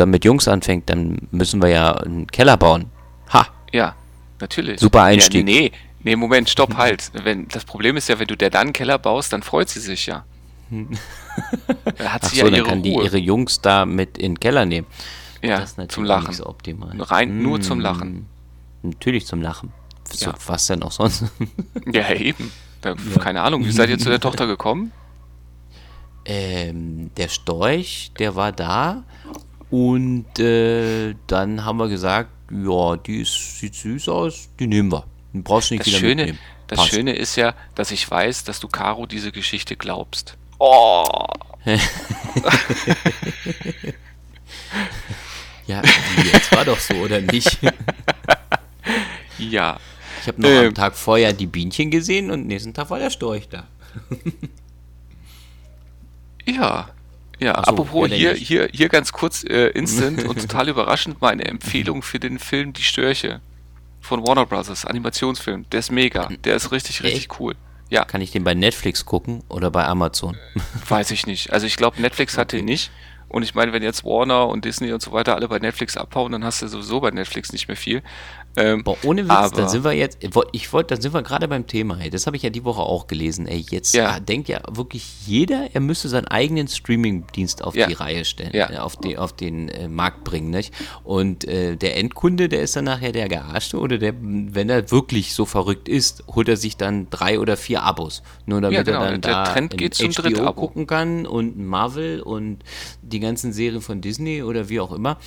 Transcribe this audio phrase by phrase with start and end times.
[0.00, 2.86] dann mit Jungs anfängt, dann müssen wir ja einen Keller bauen.
[3.32, 3.46] Ha!
[3.72, 3.94] Ja,
[4.40, 4.80] natürlich.
[4.80, 5.46] Super Einstieg.
[5.48, 7.10] Ja, nee, nee, Moment, stopp, halt.
[7.12, 9.80] Wenn, das Problem ist ja, wenn du der dann einen Keller baust, dann freut sie
[9.80, 10.24] sich ja.
[11.98, 13.00] da hat sie so, ja ihre dann kann Ruhe.
[13.00, 14.86] die ihre Jungs da mit in den Keller nehmen.
[15.42, 16.34] Ja, zum Lachen.
[16.34, 17.00] So optimal.
[17.00, 18.26] Rein hm, nur zum Lachen.
[18.82, 19.72] Natürlich zum Lachen.
[20.12, 20.34] So, ja.
[20.46, 21.24] Was denn auch sonst?
[21.92, 22.50] ja, eben.
[22.84, 22.94] Ja.
[23.20, 24.92] Keine Ahnung, wie seid ihr zu der Tochter gekommen?
[26.24, 29.04] Ähm, der Storch, der war da
[29.70, 35.04] und äh, dann haben wir gesagt, ja, die ist, sieht süß aus, die nehmen wir.
[35.32, 36.38] Den brauchst du nicht das wieder Schöne, mitnehmen.
[36.66, 40.36] Das Schöne ist ja, dass ich weiß, dass du Caro diese Geschichte glaubst.
[40.58, 41.26] Oh!
[45.66, 45.82] ja,
[46.32, 47.58] jetzt war doch so, oder nicht?
[49.38, 49.78] ja.
[50.22, 53.10] Ich habe noch ähm, am Tag vorher die Bienchen gesehen und nächsten Tag war der
[53.10, 53.66] Storch da.
[56.46, 56.90] ja.
[57.40, 62.02] Ja, so, apropos, hier, hier, hier ganz kurz äh, instant und total überraschend meine Empfehlung
[62.02, 63.40] für den Film Die Störche
[64.00, 65.66] von Warner Brothers, Animationsfilm.
[65.72, 66.28] Der ist mega.
[66.44, 67.40] Der ist richtig, richtig Echt?
[67.40, 67.54] cool.
[67.88, 68.04] Ja.
[68.04, 70.36] Kann ich den bei Netflix gucken oder bei Amazon?
[70.88, 71.52] Weiß ich nicht.
[71.52, 72.90] Also ich glaube, Netflix hat den nicht.
[73.28, 76.32] Und ich meine, wenn jetzt Warner und Disney und so weiter alle bei Netflix abhauen,
[76.32, 78.02] dann hast du sowieso bei Netflix nicht mehr viel.
[78.56, 80.18] Ähm, Boah, ohne Witz, aber, dann sind wir jetzt,
[80.52, 82.10] ich wollte, dann sind wir gerade beim Thema, ey.
[82.10, 83.64] Das habe ich ja die Woche auch gelesen, ey.
[83.70, 84.18] Jetzt ja.
[84.18, 87.86] denkt ja wirklich jeder, er müsste seinen eigenen Streaming-Dienst auf ja.
[87.86, 88.70] die Reihe stellen, ja.
[88.70, 90.74] äh, auf, die, auf den äh, Markt bringen, nicht?
[91.04, 95.32] Und äh, der Endkunde, der ist dann nachher der Gearschte oder der, wenn er wirklich
[95.34, 98.22] so verrückt ist, holt er sich dann drei oder vier Abos.
[98.46, 99.02] Nur damit genau.
[99.02, 102.64] er dann der da Trend geht zum HBO gucken kann und Marvel und
[103.02, 105.18] die ganzen Serien von Disney oder wie auch immer.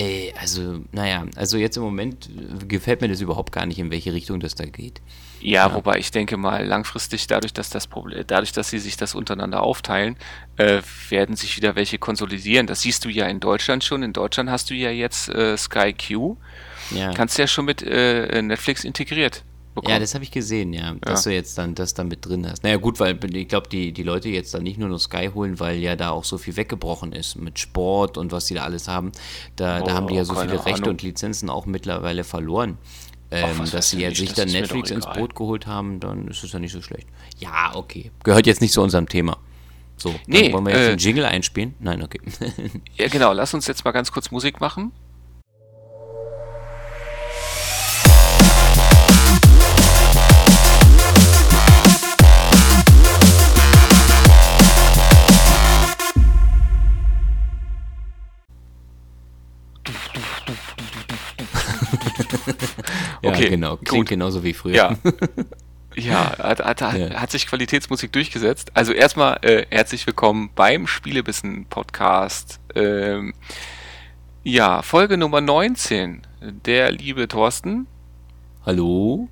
[0.00, 2.30] Ey, also, naja, also jetzt im Moment
[2.68, 5.00] gefällt mir das überhaupt gar nicht, in welche Richtung das da geht.
[5.40, 5.74] Ja, ja.
[5.74, 9.60] wobei ich denke mal, langfristig, dadurch, dass das Problem, dadurch, dass sie sich das untereinander
[9.60, 10.16] aufteilen,
[10.56, 12.68] äh, werden sich wieder welche konsolidieren.
[12.68, 14.04] Das siehst du ja in Deutschland schon.
[14.04, 16.36] In Deutschland hast du ja jetzt äh, Sky Q.
[16.90, 17.12] Ja.
[17.12, 19.42] Kannst du ja schon mit äh, Netflix integriert
[19.80, 19.94] bekommen.
[19.94, 21.30] Ja, das habe ich gesehen, ja, dass ja.
[21.30, 22.62] du jetzt dann das dann mit drin hast.
[22.62, 25.58] Naja, gut, weil ich glaube, die, die Leute jetzt dann nicht nur noch Sky holen,
[25.60, 28.88] weil ja da auch so viel weggebrochen ist mit Sport und was die da alles
[28.88, 29.12] haben.
[29.56, 30.90] Da, oh, da haben die ja so viele Rechte Ahnung.
[30.90, 32.78] und Lizenzen auch mittlerweile verloren.
[33.30, 36.52] Ähm, Ach, dass sie jetzt sich dann Netflix ins Boot geholt haben, dann ist es
[36.52, 37.06] ja nicht so schlecht.
[37.38, 38.10] Ja, okay.
[38.24, 39.36] Gehört jetzt nicht zu unserem Thema.
[39.98, 41.74] So, nee, wollen wir jetzt äh, den Jingle einspielen?
[41.80, 42.20] Nein, okay.
[42.96, 43.32] ja, genau.
[43.32, 44.92] Lass uns jetzt mal ganz kurz Musik machen.
[63.22, 63.76] Okay, ja, genau.
[63.76, 64.08] Klingt gut.
[64.08, 64.74] genauso wie früher.
[64.74, 64.96] Ja.
[65.96, 67.20] Ja, hat, hat, ja.
[67.20, 68.70] hat sich Qualitätsmusik durchgesetzt.
[68.74, 72.60] Also erstmal äh, herzlich willkommen beim Spielebissen Podcast.
[72.76, 73.34] Ähm,
[74.44, 76.22] ja, Folge Nummer 19.
[76.40, 77.88] Der liebe Thorsten.
[78.64, 79.28] Hallo.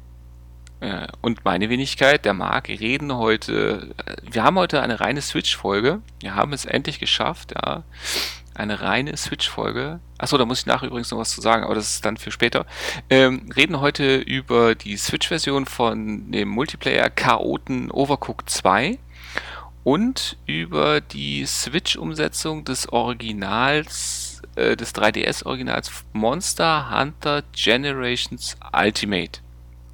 [0.80, 3.94] Äh, und meine Wenigkeit, der Marc, reden heute.
[4.04, 6.00] Äh, wir haben heute eine reine Switch-Folge.
[6.18, 7.84] Wir haben es endlich geschafft, ja
[8.56, 10.00] eine reine Switch-Folge.
[10.18, 12.30] Achso, da muss ich nachher übrigens noch was zu sagen, aber das ist dann für
[12.30, 12.66] später.
[13.10, 18.98] Ähm, reden heute über die Switch-Version von dem Multiplayer Chaoten Overcooked 2
[19.84, 29.40] und über die Switch-Umsetzung des Originals, äh, des 3DS-Originals Monster Hunter Generations Ultimate.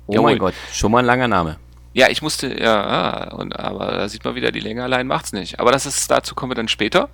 [0.07, 0.31] Oh Jawohl.
[0.31, 1.59] mein Gott, schon mal ein langer Name.
[1.95, 5.61] Ja, ich musste, ja, und, aber da sieht man wieder, die Länge allein macht's nicht.
[5.61, 7.11] Aber das ist, dazu kommen wir dann später.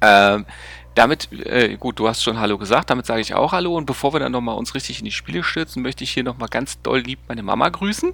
[0.00, 0.46] Ähm,
[0.94, 4.12] damit, äh, gut, du hast schon Hallo gesagt, damit sage ich auch Hallo und bevor
[4.12, 7.00] wir dann nochmal uns richtig in die Spiele stürzen, möchte ich hier nochmal ganz doll
[7.00, 8.12] lieb meine Mama grüßen.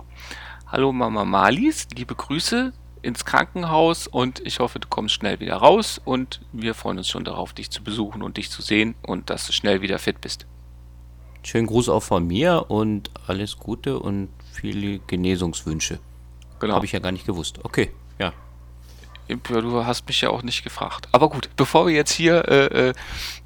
[0.66, 6.00] Hallo Mama Malis, liebe Grüße ins Krankenhaus und ich hoffe, du kommst schnell wieder raus
[6.04, 9.46] und wir freuen uns schon darauf, dich zu besuchen und dich zu sehen und dass
[9.46, 10.46] du schnell wieder fit bist.
[11.42, 16.00] Schönen Gruß auch von mir und alles Gute und viele Genesungswünsche.
[16.58, 16.74] Genau.
[16.74, 17.60] Habe ich ja gar nicht gewusst.
[17.62, 17.92] Okay.
[19.28, 21.08] Du hast mich ja auch nicht gefragt.
[21.12, 22.94] Aber gut, bevor wir jetzt hier äh, äh,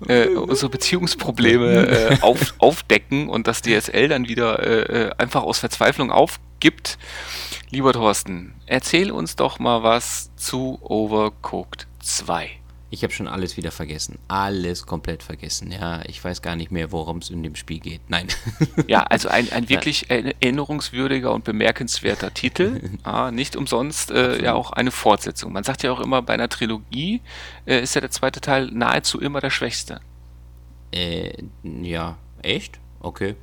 [0.09, 5.59] äh unsere Beziehungsprobleme äh, auf, aufdecken und das DSL dann wieder äh, äh, einfach aus
[5.59, 6.99] Verzweiflung aufgibt,
[7.71, 12.60] lieber Thorsten, erzähl uns doch mal was zu Overcooked 2.
[12.93, 14.19] Ich habe schon alles wieder vergessen.
[14.27, 15.71] Alles komplett vergessen.
[15.71, 18.01] Ja, ich weiß gar nicht mehr, worum es in dem Spiel geht.
[18.09, 18.27] Nein.
[18.89, 22.81] Ja, also ein, ein wirklich erinnerungswürdiger und bemerkenswerter Titel.
[23.03, 25.53] Ah, nicht umsonst äh, ja auch eine Fortsetzung.
[25.53, 27.23] Man sagt ja auch immer, bei einer Trilogie
[27.65, 30.01] äh, ist ja der zweite Teil nahezu immer der schwächste.
[30.93, 31.33] Äh,
[31.63, 32.79] ja, echt?
[33.01, 33.37] Okay.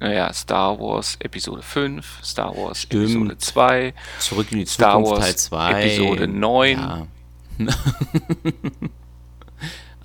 [0.00, 3.04] Naja, Star Wars Episode 5, Star Wars Stimmt.
[3.04, 6.78] Episode 2, Zurück in die Zukunft Star Wars Teil 2, Episode 9.
[6.78, 7.06] Ja.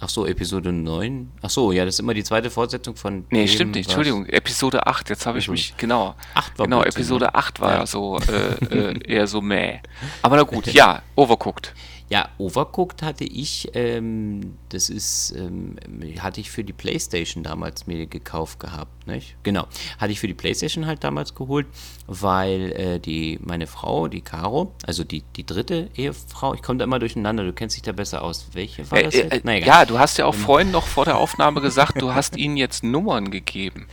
[0.02, 1.30] Ach so, Episode 9.
[1.42, 3.26] Ach so, ja, das ist immer die zweite Fortsetzung von.
[3.32, 3.88] Nee, stimmt nicht.
[3.88, 5.10] Entschuldigung, Episode 8.
[5.10, 5.76] Jetzt habe ich mich.
[5.76, 6.16] Genau.
[6.36, 7.86] 8 war Genau, Episode 8 war ja.
[7.86, 9.80] so äh, äh, eher so mäh.
[10.22, 11.74] Aber na gut, ja, Overcooked.
[12.10, 15.76] Ja, Overcooked hatte ich, ähm, das ist, ähm,
[16.20, 19.36] hatte ich für die Playstation damals mir gekauft gehabt, nicht?
[19.44, 19.68] Genau,
[20.00, 21.68] hatte ich für die Playstation halt damals geholt,
[22.08, 26.86] weil äh, die, meine Frau, die Caro, also die, die dritte Ehefrau, ich komme da
[26.86, 28.48] immer durcheinander, du kennst dich da besser aus.
[28.54, 29.46] Welche war das äh, jetzt?
[29.46, 30.40] Äh, ja, du hast ja auch ähm.
[30.40, 33.88] vorhin noch vor der Aufnahme gesagt, du hast ihnen jetzt Nummern gegeben.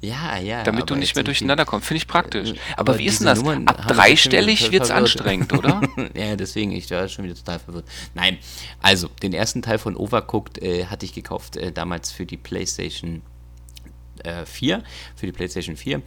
[0.00, 0.62] Ja, ja.
[0.62, 1.86] Damit du nicht mehr durcheinander kommst.
[1.86, 2.54] Finde ich praktisch.
[2.76, 3.38] Aber, aber wie ist denn das?
[3.38, 5.82] Nummern Ab dreistellig wird es anstrengend, oder?
[6.14, 7.84] ja, deswegen, ich war schon wieder total verwirrt.
[8.14, 8.38] Nein,
[8.80, 13.22] also, den ersten Teil von Overcooked äh, hatte ich gekauft äh, damals für die PlayStation
[14.24, 14.82] äh, 4,
[15.16, 16.00] für die PlayStation 4.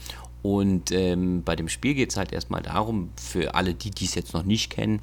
[0.44, 4.14] Und ähm, bei dem Spiel geht es halt erstmal darum, für alle die, die es
[4.14, 5.00] jetzt noch nicht kennen,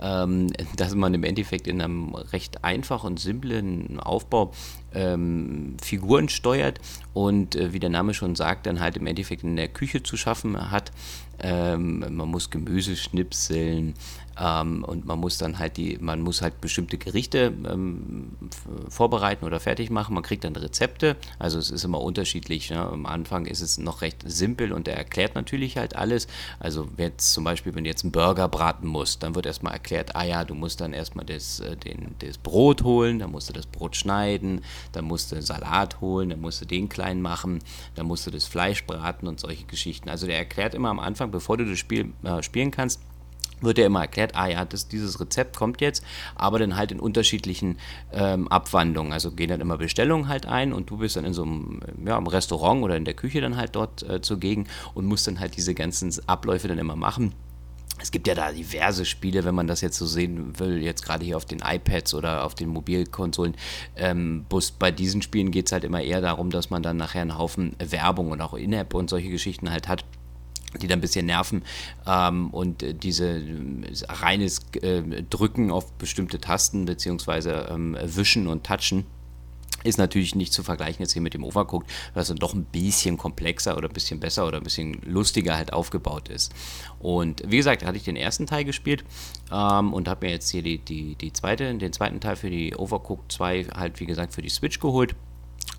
[0.00, 4.52] ähm, dass man im Endeffekt in einem recht einfach und simplen Aufbau
[4.94, 6.80] ähm, Figuren steuert
[7.12, 10.16] und äh, wie der Name schon sagt, dann halt im Endeffekt in der Küche zu
[10.16, 10.90] schaffen hat.
[11.40, 13.94] Ähm, man muss Gemüse schnipseln,
[14.38, 18.36] ähm, und man muss dann halt die, man muss halt bestimmte Gerichte ähm,
[18.88, 20.14] vorbereiten oder fertig machen.
[20.14, 21.16] Man kriegt dann Rezepte.
[21.38, 22.70] Also es ist immer unterschiedlich.
[22.70, 22.78] Ne?
[22.78, 26.28] Am Anfang ist es noch recht simpel und er erklärt natürlich halt alles.
[26.60, 30.14] Also jetzt zum Beispiel, wenn du jetzt einen Burger braten musst, dann wird erstmal erklärt,
[30.14, 33.52] ah ja, du musst dann erstmal das, äh, den, das Brot holen, dann musst du
[33.52, 34.62] das Brot schneiden,
[34.92, 37.60] dann musst du Salat holen, dann musst du den klein machen,
[37.94, 40.08] dann musst du das Fleisch braten und solche Geschichten.
[40.08, 43.00] Also der erklärt immer am Anfang, bevor du das Spiel äh, spielen kannst,
[43.60, 47.00] wird ja immer erklärt, ah ja, das, dieses Rezept kommt jetzt, aber dann halt in
[47.00, 47.78] unterschiedlichen
[48.12, 49.12] ähm, Abwandlungen.
[49.12, 52.16] Also gehen dann immer Bestellungen halt ein und du bist dann in so einem ja,
[52.16, 55.56] im Restaurant oder in der Küche dann halt dort äh, zugegen und musst dann halt
[55.56, 57.34] diese ganzen Abläufe dann immer machen.
[58.00, 61.24] Es gibt ja da diverse Spiele, wenn man das jetzt so sehen will, jetzt gerade
[61.24, 63.56] hier auf den iPads oder auf den Mobilkonsolen.
[63.96, 64.46] Ähm,
[64.78, 67.74] bei diesen Spielen geht es halt immer eher darum, dass man dann nachher einen Haufen
[67.78, 70.04] Werbung und auch In-App und solche Geschichten halt hat
[70.80, 71.62] die dann ein bisschen nerven
[72.06, 73.42] ähm, und äh, diese äh,
[74.08, 79.06] reines äh, Drücken auf bestimmte Tasten beziehungsweise ähm, Wischen und Touchen
[79.84, 83.16] ist natürlich nicht zu vergleichen jetzt hier mit dem Overcooked, was dann doch ein bisschen
[83.16, 86.52] komplexer oder ein bisschen besser oder ein bisschen lustiger halt aufgebaut ist.
[86.98, 89.04] Und wie gesagt, hatte ich den ersten Teil gespielt
[89.52, 92.74] ähm, und habe mir jetzt hier die, die, die zweite, den zweiten Teil für die
[92.74, 95.14] Overcooked 2 halt wie gesagt für die Switch geholt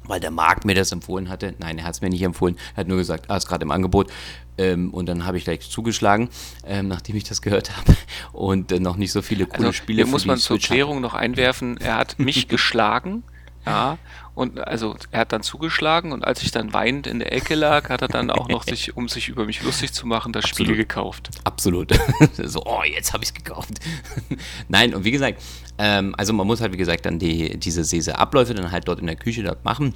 [0.03, 1.53] weil der Markt mir das empfohlen hatte.
[1.59, 2.57] Nein, er hat es mir nicht empfohlen.
[2.75, 4.11] Er hat nur gesagt, ah, ist gerade im Angebot.
[4.57, 6.29] Ähm, und dann habe ich gleich zugeschlagen,
[6.65, 7.95] ähm, nachdem ich das gehört habe.
[8.33, 10.03] Und äh, noch nicht so viele coole also, Spiele.
[10.03, 13.23] Hier muss man zur Klärung noch einwerfen, er hat mich geschlagen.
[13.65, 13.97] Ja,
[14.35, 17.89] und also er hat dann zugeschlagen und als ich dann weinend in der Ecke lag,
[17.89, 20.67] hat er dann auch noch sich, um sich über mich lustig zu machen, das Absolut.
[20.67, 21.29] Spiel gekauft.
[21.43, 21.91] Absolut.
[22.43, 23.73] so, oh, jetzt habe ich es gekauft.
[24.69, 25.41] Nein, und wie gesagt,
[25.77, 28.99] ähm, also man muss halt, wie gesagt, dann die, diese, diese Abläufe dann halt dort
[28.99, 29.93] in der Küche dort machen.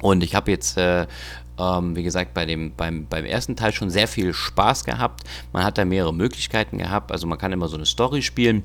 [0.00, 1.06] Und ich habe jetzt, äh,
[1.58, 5.24] ähm, wie gesagt, bei dem, beim, beim ersten Teil schon sehr viel Spaß gehabt.
[5.52, 7.10] Man hat da mehrere Möglichkeiten gehabt.
[7.10, 8.62] Also man kann immer so eine Story spielen.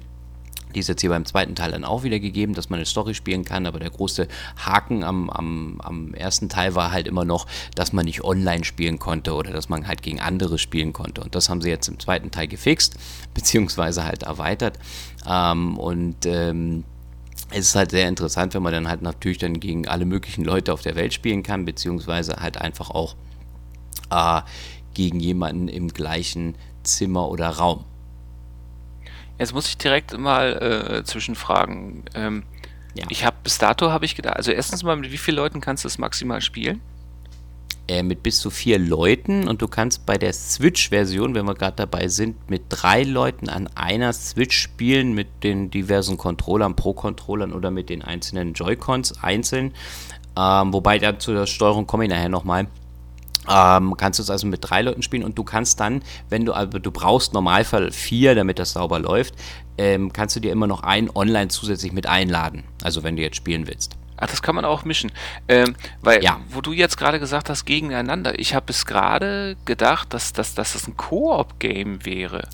[0.75, 3.15] Die ist jetzt hier beim zweiten Teil dann auch wieder gegeben, dass man eine Story
[3.15, 4.27] spielen kann, aber der große
[4.57, 8.99] Haken am, am, am ersten Teil war halt immer noch, dass man nicht online spielen
[8.99, 11.21] konnte oder dass man halt gegen andere spielen konnte.
[11.21, 12.95] Und das haben sie jetzt im zweiten Teil gefixt,
[13.33, 14.77] beziehungsweise halt erweitert.
[15.27, 16.83] Ähm, und ähm,
[17.51, 20.71] es ist halt sehr interessant, wenn man dann halt natürlich dann gegen alle möglichen Leute
[20.71, 23.15] auf der Welt spielen kann, beziehungsweise halt einfach auch
[24.11, 24.41] äh,
[24.93, 27.85] gegen jemanden im gleichen Zimmer oder Raum.
[29.39, 32.03] Jetzt muss ich direkt mal äh, zwischenfragen.
[32.13, 32.43] Ähm,
[32.93, 33.05] ja.
[33.09, 35.83] Ich habe bis dato habe ich gedacht, also erstens mal, mit wie vielen Leuten kannst
[35.83, 36.81] du das maximal spielen?
[37.87, 41.77] Äh, mit bis zu vier Leuten und du kannst bei der Switch-Version, wenn wir gerade
[41.77, 47.71] dabei sind, mit drei Leuten an einer Switch spielen, mit den diversen Controllern, Pro-Controllern oder
[47.71, 49.73] mit den einzelnen Joy-Cons einzeln.
[50.37, 52.67] Ähm, wobei da zu der Steuerung komme ich nachher nochmal.
[53.47, 56.53] Ähm, kannst du es also mit drei Leuten spielen und du kannst dann, wenn du,
[56.53, 59.35] also du brauchst Normalfall vier, damit das sauber läuft,
[59.77, 62.63] ähm, kannst du dir immer noch einen online zusätzlich mit einladen.
[62.83, 63.97] Also wenn du jetzt spielen willst.
[64.17, 65.11] Ach, das kann man auch mischen.
[65.47, 66.41] Ähm, weil, ja.
[66.49, 70.73] wo du jetzt gerade gesagt hast, gegeneinander, ich habe bis gerade gedacht, dass, dass, dass
[70.73, 72.49] das ein Koop-Game wäre.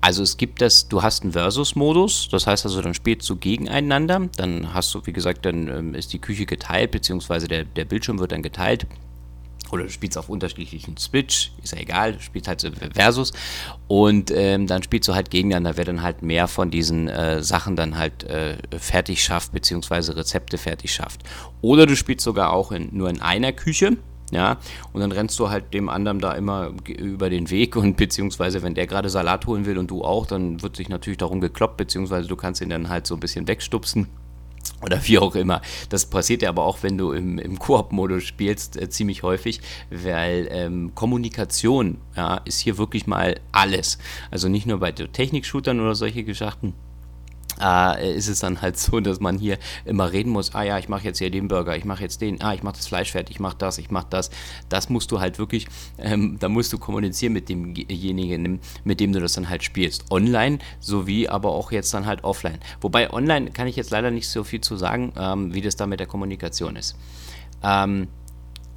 [0.00, 4.28] Also es gibt das, du hast einen Versus-Modus, das heißt also, dann spielst du gegeneinander,
[4.36, 8.18] dann hast du, wie gesagt, dann ähm, ist die Küche geteilt, beziehungsweise der, der Bildschirm
[8.18, 8.86] wird dann geteilt
[9.72, 13.32] oder du spielst auf unterschiedlichen Switch, ist ja egal, du spielst halt so Versus.
[13.88, 17.76] Und ähm, dann spielst du halt gegeneinander, wer dann halt mehr von diesen äh, Sachen
[17.76, 21.22] dann halt äh, fertig schafft, beziehungsweise Rezepte fertig schafft.
[21.62, 23.96] Oder du spielst sogar auch in, nur in einer Küche,
[24.32, 24.58] ja,
[24.92, 27.76] und dann rennst du halt dem anderen da immer über den Weg.
[27.76, 31.18] Und beziehungsweise wenn der gerade Salat holen will und du auch, dann wird sich natürlich
[31.18, 34.08] darum gekloppt, beziehungsweise du kannst ihn dann halt so ein bisschen wegstupsen
[34.82, 35.62] oder wie auch immer.
[35.88, 40.48] Das passiert ja aber auch, wenn du im, im Koop-Modus spielst, äh, ziemlich häufig, weil
[40.50, 43.98] ähm, Kommunikation ja, ist hier wirklich mal alles.
[44.30, 46.74] Also nicht nur bei Technik-Shootern oder solche Geschichten,
[47.60, 50.88] äh, ist es dann halt so, dass man hier immer reden muss, ah ja, ich
[50.88, 53.36] mache jetzt hier den Burger, ich mache jetzt den, ah, ich mache das Fleisch fertig,
[53.36, 54.30] ich mache das, ich mache das.
[54.68, 55.66] Das musst du halt wirklich,
[55.98, 60.10] ähm, da musst du kommunizieren mit demjenigen, mit dem du das dann halt spielst.
[60.10, 62.58] Online sowie aber auch jetzt dann halt offline.
[62.80, 65.86] Wobei online kann ich jetzt leider nicht so viel zu sagen, ähm, wie das da
[65.86, 66.96] mit der Kommunikation ist.
[67.62, 68.08] Ähm,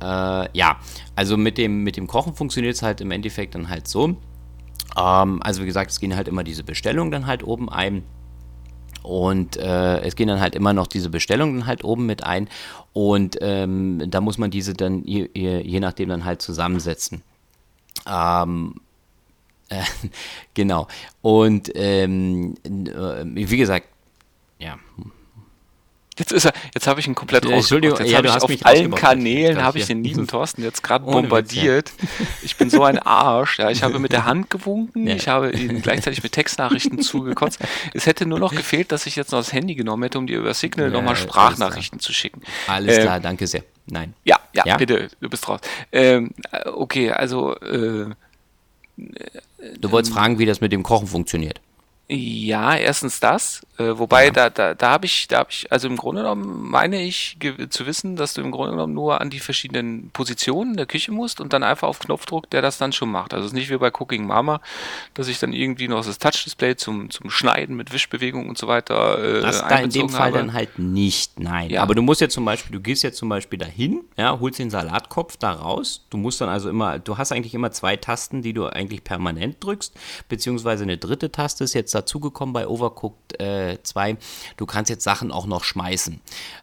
[0.02, 0.80] äh, ja,
[1.16, 4.18] also mit dem, mit dem Kochen funktioniert es halt im Endeffekt dann halt so.
[4.98, 8.04] Ähm, also wie gesagt, es gehen halt immer diese Bestellungen dann halt oben ein
[9.04, 12.50] und äh, es gehen dann halt immer noch diese Bestellungen halt oben mit ein.
[12.94, 17.22] Und ähm, da muss man diese dann je, je, nachdem dann halt zusammensetzen.
[18.08, 18.76] Ähm,
[19.70, 19.84] äh,
[20.54, 20.88] genau.
[21.22, 23.88] Und ähm, äh, wie gesagt,
[24.58, 24.78] ja,
[26.20, 28.66] Jetzt ist er, jetzt habe ich ihn komplett ja, Entschuldigung, jetzt ja, habe ich auf
[28.66, 31.92] allen Kanälen habe ich den lieben Thorsten jetzt gerade bombardiert.
[32.00, 32.26] Witz, ja.
[32.44, 33.58] Ich bin so ein Arsch.
[33.58, 35.16] Ja, ich habe mit der Hand gewunken, ja.
[35.16, 37.60] ich habe ihn gleichzeitig mit Textnachrichten zugekotzt.
[37.94, 40.38] Es hätte nur noch gefehlt, dass ich jetzt noch das Handy genommen hätte, um dir
[40.38, 42.42] über Signal nochmal Sprachnachrichten zu schicken.
[42.68, 43.64] Alles ähm, klar, danke sehr.
[43.88, 44.14] Nein.
[44.24, 44.78] Ja, ja, ja?
[44.78, 45.62] bitte, du bist raus.
[45.92, 46.32] Ähm,
[46.76, 48.08] okay, also äh,
[49.80, 51.62] Du wolltest ähm, fragen, wie das mit dem Kochen funktioniert.
[52.08, 54.32] Ja, erstens das, äh, wobei ja.
[54.32, 57.38] da, da, da habe ich, da habe ich, also im Grunde genommen meine ich
[57.70, 61.40] zu wissen, dass du im Grunde genommen nur an die verschiedenen Positionen der Küche musst
[61.40, 63.34] und dann einfach auf Knopfdruck, der das dann schon macht.
[63.34, 64.60] Also es ist nicht wie bei Cooking Mama,
[65.14, 69.38] dass ich dann irgendwie noch das Touchdisplay zum, zum Schneiden mit Wischbewegung und so weiter.
[69.38, 70.40] Äh, das da in dem Fall habe.
[70.40, 71.70] dann halt nicht, nein.
[71.70, 71.82] Ja.
[71.82, 74.70] Aber du musst jetzt zum Beispiel, du gehst jetzt zum Beispiel dahin, ja, holst den
[74.70, 76.06] Salatkopf da raus.
[76.10, 79.64] Du musst dann also immer, du hast eigentlich immer zwei Tasten, die du eigentlich permanent
[79.64, 79.94] drückst,
[80.28, 84.18] beziehungsweise eine dritte Taste ist jetzt dazugekommen bei Overcooked äh, 2.
[84.58, 86.20] Du kannst jetzt Sachen auch noch schmeißen.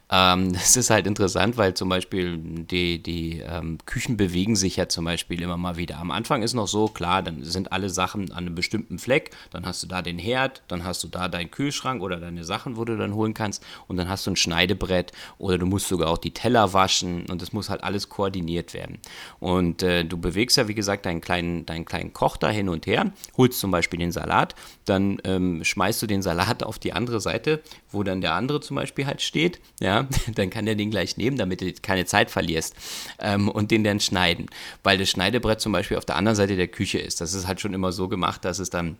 [0.09, 4.87] Ähm, das ist halt interessant, weil zum Beispiel die, die ähm, Küchen bewegen sich ja
[4.87, 5.97] zum Beispiel immer mal wieder.
[5.97, 9.65] Am Anfang ist noch so, klar, dann sind alle Sachen an einem bestimmten Fleck, dann
[9.65, 12.85] hast du da den Herd, dann hast du da deinen Kühlschrank oder deine Sachen, wo
[12.85, 16.17] du dann holen kannst und dann hast du ein Schneidebrett oder du musst sogar auch
[16.17, 18.99] die Teller waschen und das muss halt alles koordiniert werden.
[19.39, 22.87] Und äh, du bewegst ja, wie gesagt, deinen kleinen, deinen kleinen Koch da hin und
[22.87, 27.21] her, holst zum Beispiel den Salat, dann ähm, schmeißt du den Salat auf die andere
[27.21, 27.61] Seite,
[27.91, 31.37] wo dann der andere zum Beispiel halt steht, ja, dann kann der den gleich nehmen,
[31.37, 32.75] damit du keine Zeit verlierst
[33.19, 34.47] ähm, und den dann schneiden,
[34.83, 37.21] weil das Schneidebrett zum Beispiel auf der anderen Seite der Küche ist.
[37.21, 38.97] Das ist halt schon immer so gemacht, dass es dann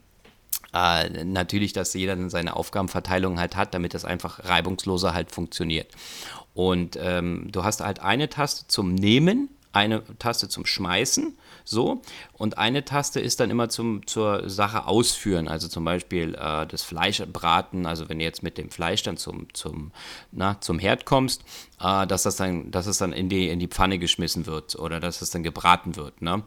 [0.73, 5.87] äh, natürlich, dass jeder dann seine Aufgabenverteilung halt hat, damit das einfach reibungsloser halt funktioniert.
[6.53, 11.37] Und ähm, du hast halt eine Taste zum Nehmen, eine Taste zum Schmeißen
[11.67, 12.01] so.
[12.33, 16.83] Und eine Taste ist dann immer zum, zur Sache ausführen, also zum Beispiel äh, das
[16.83, 19.91] Fleisch braten, also wenn du jetzt mit dem Fleisch dann zum, zum,
[20.31, 21.43] na, zum Herd kommst,
[21.81, 24.99] äh, dass das dann, dass es dann in die, in die Pfanne geschmissen wird oder
[24.99, 26.21] dass es dann gebraten wird.
[26.21, 26.43] Ne?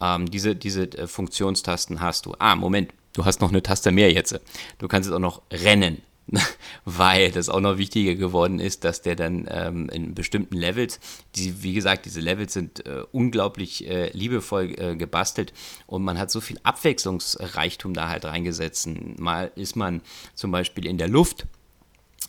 [0.00, 2.34] Ähm, diese diese äh, Funktionstasten hast du.
[2.38, 4.38] Ah, Moment, du hast noch eine Taste mehr jetzt.
[4.78, 6.02] Du kannst jetzt auch noch rennen.
[6.84, 10.98] weil das auch noch wichtiger geworden ist, dass der dann ähm, in bestimmten Levels,
[11.36, 15.52] die, wie gesagt, diese Levels sind äh, unglaublich äh, liebevoll äh, gebastelt
[15.86, 18.88] und man hat so viel Abwechslungsreichtum da halt reingesetzt.
[19.18, 20.02] Mal ist man
[20.34, 21.46] zum Beispiel in der Luft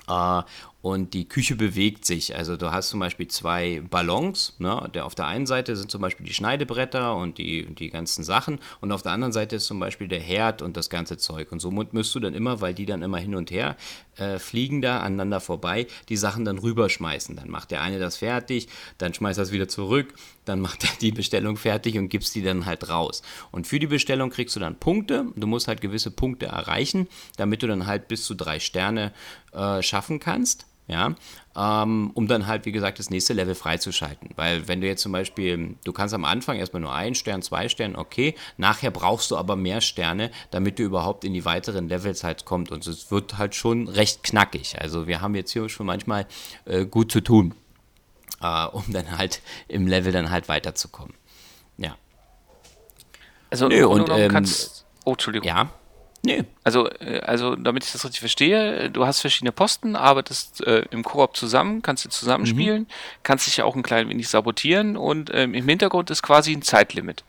[0.08, 0.42] äh,
[0.82, 2.36] und die Küche bewegt sich.
[2.36, 4.56] Also du hast zum Beispiel zwei Ballons.
[4.60, 4.90] Ne?
[4.94, 8.60] Der, auf der einen Seite sind zum Beispiel die Schneidebretter und die, die ganzen Sachen
[8.80, 11.52] und auf der anderen Seite ist zum Beispiel der Herd und das ganze Zeug.
[11.52, 13.76] Und somit müsst du dann immer, weil die dann immer hin und her
[14.18, 17.36] äh, fliegen da aneinander vorbei, die Sachen dann rüberschmeißen.
[17.36, 18.68] Dann macht der eine das fertig,
[18.98, 20.14] dann schmeißt er es wieder zurück,
[20.46, 23.24] dann macht er die Bestellung fertig und gibst die dann halt raus.
[23.52, 25.26] Und für die Bestellung kriegst du dann Punkte.
[25.36, 29.12] Du musst halt gewisse Punkte erreichen, damit du dann halt bis zu drei Sterne
[29.54, 31.16] äh, schaffen kannst ja,
[31.56, 34.30] ähm, um dann halt, wie gesagt, das nächste Level freizuschalten.
[34.38, 37.68] Weil wenn du jetzt zum Beispiel, du kannst am Anfang erstmal nur ein Stern, zwei
[37.68, 42.24] Sterne, okay, nachher brauchst du aber mehr Sterne, damit du überhaupt in die weiteren Levels
[42.24, 42.72] halt kommst.
[42.72, 44.80] Und es wird halt schon recht knackig.
[44.80, 46.26] Also wir haben jetzt hier schon manchmal
[46.64, 47.54] äh, gut zu tun,
[48.42, 51.14] äh, um dann halt im Level dann halt weiterzukommen.
[51.78, 51.98] Ja.
[53.50, 55.48] Also Nö, und ähm, kannst, oh, Entschuldigung.
[55.48, 55.70] Ja.
[56.28, 56.44] Nee.
[56.66, 61.04] Also, äh, also, damit ich das richtig verstehe, du hast verschiedene Posten, arbeitest äh, im
[61.04, 62.88] Koop zusammen, kannst du zusammenspielen, mhm.
[63.24, 66.62] kannst dich ja auch ein klein wenig sabotieren und ähm, im Hintergrund ist quasi ein
[66.62, 67.24] Zeitlimit.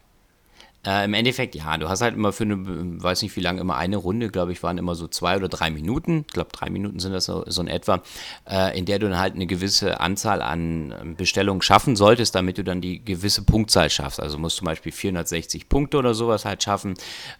[0.87, 2.57] Äh, Im Endeffekt, ja, du hast halt immer für eine,
[3.03, 5.71] weiß nicht wie lange, immer eine Runde, glaube ich, waren immer so zwei oder drei
[5.71, 8.01] Minuten, ich glaube drei Minuten sind das so, so in etwa,
[8.49, 12.59] äh, in der du dann halt eine gewisse Anzahl an ähm, Bestellungen schaffen solltest, damit
[12.59, 14.21] du dann die gewisse Punktzahl schaffst.
[14.21, 16.95] Also musst zum Beispiel 460 Punkte oder sowas halt schaffen,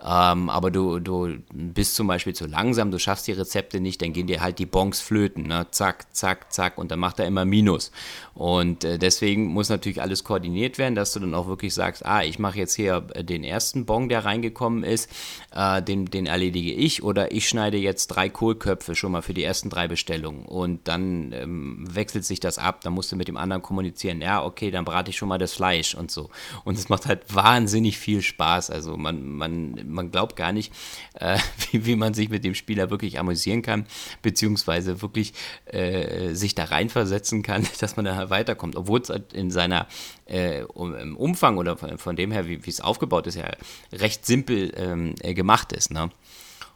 [0.05, 4.13] ähm, aber du, du bist zum Beispiel zu langsam, du schaffst die Rezepte nicht, dann
[4.13, 5.69] gehen dir halt die Bons flöten, ne?
[5.71, 7.93] zack, zack, zack und dann macht er immer Minus.
[8.35, 12.23] Und äh, deswegen muss natürlich alles koordiniert werden, dass du dann auch wirklich sagst, ah,
[12.23, 15.11] ich mache jetzt hier äh, den ersten Bon, der reingekommen ist,
[15.55, 19.45] äh, den, den erledige ich oder ich schneide jetzt drei Kohlköpfe schon mal für die
[19.45, 20.45] ersten drei Bestellungen.
[20.45, 24.45] Und dann ähm, wechselt sich das ab, dann musst du mit dem anderen kommunizieren, ja,
[24.45, 26.31] okay, dann brate ich schon mal das Fleisch und so.
[26.65, 30.73] Und es macht halt wahnsinnig viel Spaß, also man, man, man glaubt gar nicht,
[31.15, 31.39] äh,
[31.71, 33.87] wie, wie man sich mit dem Spieler wirklich amüsieren kann,
[34.23, 35.33] beziehungsweise wirklich
[35.67, 39.87] äh, sich da reinversetzen kann, dass man da weiterkommt, obwohl es halt in seiner
[40.29, 43.51] äh, im Umfang oder von, von dem her, wie es aufgebaut ist, ja
[43.93, 45.91] recht simpel ähm, äh, gemacht ist.
[45.91, 46.11] Ne?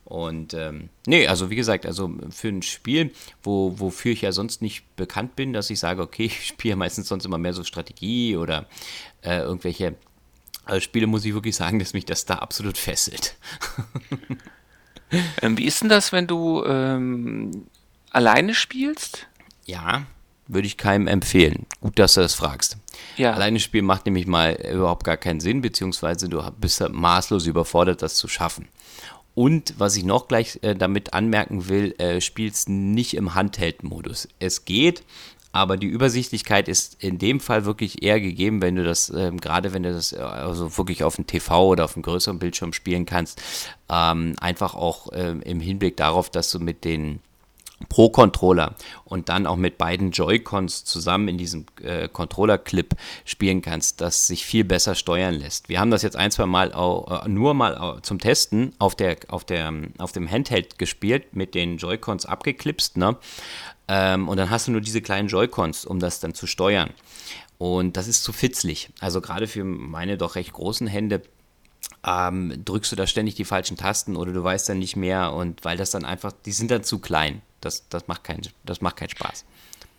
[0.04, 4.60] Und ähm, nee, also wie gesagt, also für ein Spiel, wo, wofür ich ja sonst
[4.60, 8.36] nicht bekannt bin, dass ich sage, okay, ich spiele meistens sonst immer mehr so Strategie
[8.36, 8.66] oder
[9.22, 9.94] äh, irgendwelche
[10.66, 13.36] äh, Spiele, muss ich wirklich sagen, dass mich das da absolut fesselt.
[15.40, 17.66] ähm, wie ist denn das, wenn du ähm,
[18.10, 19.28] alleine spielst?
[19.64, 20.06] Ja,
[20.46, 21.66] würde ich keinem empfehlen.
[21.80, 22.76] Gut, dass du das fragst.
[23.16, 23.32] Ja.
[23.32, 28.14] Alleine spielen macht nämlich mal überhaupt gar keinen Sinn, beziehungsweise du bist maßlos überfordert, das
[28.14, 28.68] zu schaffen.
[29.34, 34.28] Und was ich noch gleich äh, damit anmerken will, äh, spielst nicht im Handheld-Modus.
[34.38, 35.04] Es geht,
[35.52, 39.72] aber die Übersichtlichkeit ist in dem Fall wirklich eher gegeben, wenn du das, ähm, gerade
[39.72, 43.06] wenn du das äh, also wirklich auf dem TV oder auf einem größeren Bildschirm spielen
[43.06, 43.40] kannst,
[43.90, 47.20] ähm, einfach auch ähm, im Hinblick darauf, dass du mit den
[47.88, 48.74] Pro-Controller
[49.04, 54.44] und dann auch mit beiden Joy-Cons zusammen in diesem äh, Controller-Clip spielen kannst, das sich
[54.44, 55.68] viel besser steuern lässt.
[55.68, 59.16] Wir haben das jetzt ein, zwei Mal auch, äh, nur mal zum Testen auf, der,
[59.28, 63.16] auf, der, auf dem Handheld gespielt, mit den Joy-Cons abgeklipst, ne?
[63.88, 66.90] Ähm, und dann hast du nur diese kleinen Joy-Cons, um das dann zu steuern.
[67.58, 68.90] Und das ist zu fitzlig.
[69.00, 71.22] Also gerade für meine doch recht großen Hände
[72.04, 75.64] ähm, drückst du da ständig die falschen Tasten oder du weißt dann nicht mehr und
[75.64, 77.42] weil das dann einfach, die sind dann zu klein.
[77.62, 79.44] Das, das, macht keinen, das macht keinen Spaß.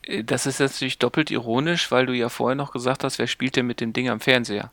[0.04, 3.56] Äh, das ist natürlich doppelt ironisch, weil du ja vorher noch gesagt hast, wer spielt
[3.56, 4.72] denn mit dem Ding am Fernseher?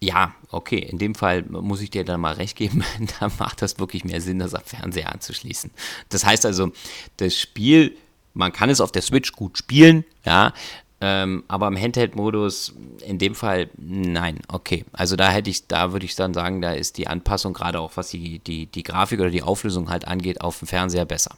[0.00, 2.84] Ja, okay, in dem Fall muss ich dir dann mal recht geben,
[3.20, 5.70] da macht das wirklich mehr Sinn, das am Fernseher anzuschließen.
[6.10, 6.72] Das heißt also,
[7.16, 7.96] das Spiel,
[8.34, 10.52] man kann es auf der Switch gut spielen, ja,
[11.00, 14.84] ähm, aber im Handheld-Modus in dem Fall nein, okay.
[14.92, 17.92] Also da hätte ich, da würde ich dann sagen, da ist die Anpassung gerade auch
[17.96, 21.36] was die, die, die Grafik oder die Auflösung halt angeht, auf dem Fernseher besser.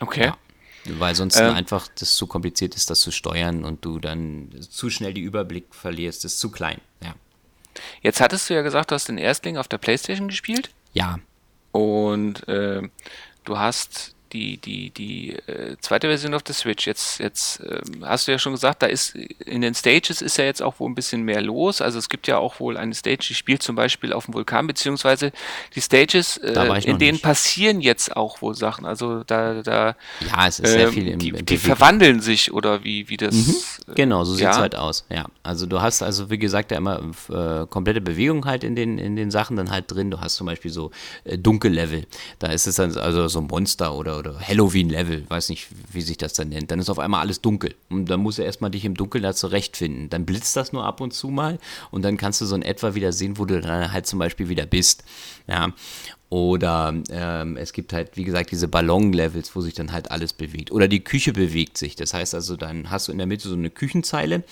[0.00, 0.26] Okay.
[0.26, 0.38] Ja,
[0.98, 4.90] weil sonst ähm, einfach das zu kompliziert ist, das zu steuern und du dann zu
[4.90, 6.24] schnell die Überblick verlierst.
[6.24, 7.14] Das ist zu klein, ja.
[8.02, 10.70] Jetzt hattest du ja gesagt, du hast den Erstling auf der Playstation gespielt.
[10.92, 11.18] Ja.
[11.72, 12.82] Und äh,
[13.44, 16.86] du hast die, die, die äh, zweite Version auf der Switch.
[16.86, 20.44] Jetzt, jetzt äh, hast du ja schon gesagt, da ist in den Stages ist ja
[20.44, 21.80] jetzt auch wohl ein bisschen mehr los.
[21.80, 24.66] Also es gibt ja auch wohl eine Stage, die spielt zum Beispiel auf dem Vulkan,
[24.66, 25.32] beziehungsweise
[25.74, 26.52] die Stages, äh,
[26.84, 27.22] in denen nicht.
[27.22, 28.84] passieren jetzt auch wohl Sachen.
[28.86, 32.52] Also da, da ja, es ist sehr ähm, viel im, die, im die verwandeln sich
[32.52, 33.34] oder wie, wie das.
[33.34, 33.54] Mhm.
[33.94, 35.04] Genau, so sieht es halt aus.
[35.10, 38.98] Ja, also du hast also wie gesagt ja immer äh, komplette Bewegung halt in den
[38.98, 40.10] in den Sachen dann halt drin.
[40.10, 40.90] Du hast zum Beispiel so
[41.24, 42.06] äh, Dunkellevel.
[42.38, 46.16] Da ist es dann also so ein Monster oder oder Halloween-Level, weiß nicht, wie sich
[46.16, 46.70] das dann nennt.
[46.70, 47.74] Dann ist auf einmal alles dunkel.
[47.88, 50.10] Und dann musst du erstmal dich im Dunkeln da zurechtfinden.
[50.10, 51.58] Dann blitzt das nur ab und zu mal
[51.90, 54.48] und dann kannst du so in etwa wieder sehen, wo du dann halt zum Beispiel
[54.48, 55.04] wieder bist.
[55.46, 55.72] Ja.
[56.28, 60.72] Oder ähm, es gibt halt, wie gesagt, diese Ballon-Levels, wo sich dann halt alles bewegt.
[60.72, 61.94] Oder die Küche bewegt sich.
[61.94, 64.42] Das heißt also, dann hast du in der Mitte so eine Küchenzeile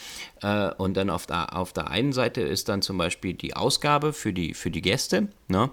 [0.40, 4.12] äh, und dann auf der, auf der einen Seite ist dann zum Beispiel die Ausgabe
[4.12, 5.29] für die, für die Gäste.
[5.48, 5.68] Ne?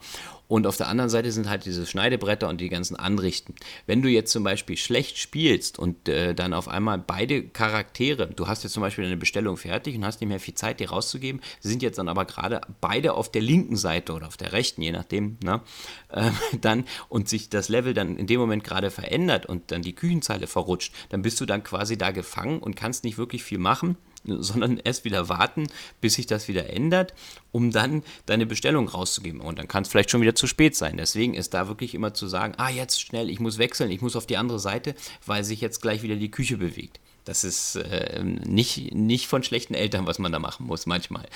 [0.52, 3.56] Und auf der anderen Seite sind halt diese Schneidebretter und die ganzen Anrichten.
[3.86, 8.50] Wenn du jetzt zum Beispiel schlecht spielst und äh, dann auf einmal beide Charaktere, du
[8.50, 11.40] hast jetzt zum Beispiel eine Bestellung fertig und hast nicht mehr viel Zeit, die rauszugeben,
[11.62, 14.92] sind jetzt dann aber gerade beide auf der linken Seite oder auf der rechten, je
[14.92, 15.62] nachdem, ne,
[16.10, 19.96] äh, dann und sich das Level dann in dem Moment gerade verändert und dann die
[19.96, 23.96] Küchenzeile verrutscht, dann bist du dann quasi da gefangen und kannst nicht wirklich viel machen
[24.26, 25.68] sondern erst wieder warten,
[26.00, 27.14] bis sich das wieder ändert,
[27.52, 29.42] um dann deine Bestellung rauszugeben.
[29.42, 30.98] Und dann kann es vielleicht schon wieder zu spät sein.
[30.98, 34.16] Deswegen ist da wirklich immer zu sagen, ah, jetzt schnell, ich muss wechseln, ich muss
[34.16, 37.00] auf die andere Seite, weil sich jetzt gleich wieder die Küche bewegt.
[37.24, 41.28] Das ist äh, nicht, nicht von schlechten Eltern, was man da machen muss, manchmal.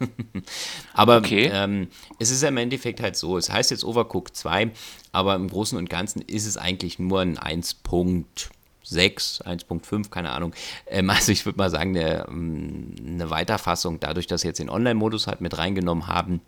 [0.94, 1.48] aber okay.
[1.52, 4.72] ähm, es ist ja im Endeffekt halt so, es heißt jetzt Overcooked 2,
[5.12, 8.50] aber im Großen und Ganzen ist es eigentlich nur ein 1 Punkt
[8.90, 10.54] 1.6, 1.5, keine Ahnung.
[10.86, 14.70] Ähm, also ich würde mal sagen, eine, ähm, eine Weiterfassung, dadurch, dass sie jetzt den
[14.70, 16.40] Online-Modus halt mit reingenommen haben,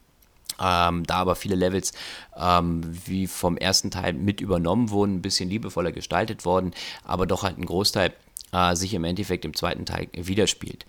[0.61, 1.92] ähm, da aber viele Levels
[2.37, 6.72] ähm, wie vom ersten Teil mit übernommen wurden, ein bisschen liebevoller gestaltet worden,
[7.05, 8.12] aber doch halt ein Großteil
[8.53, 10.87] äh, sich im Endeffekt im zweiten Teil widerspielt.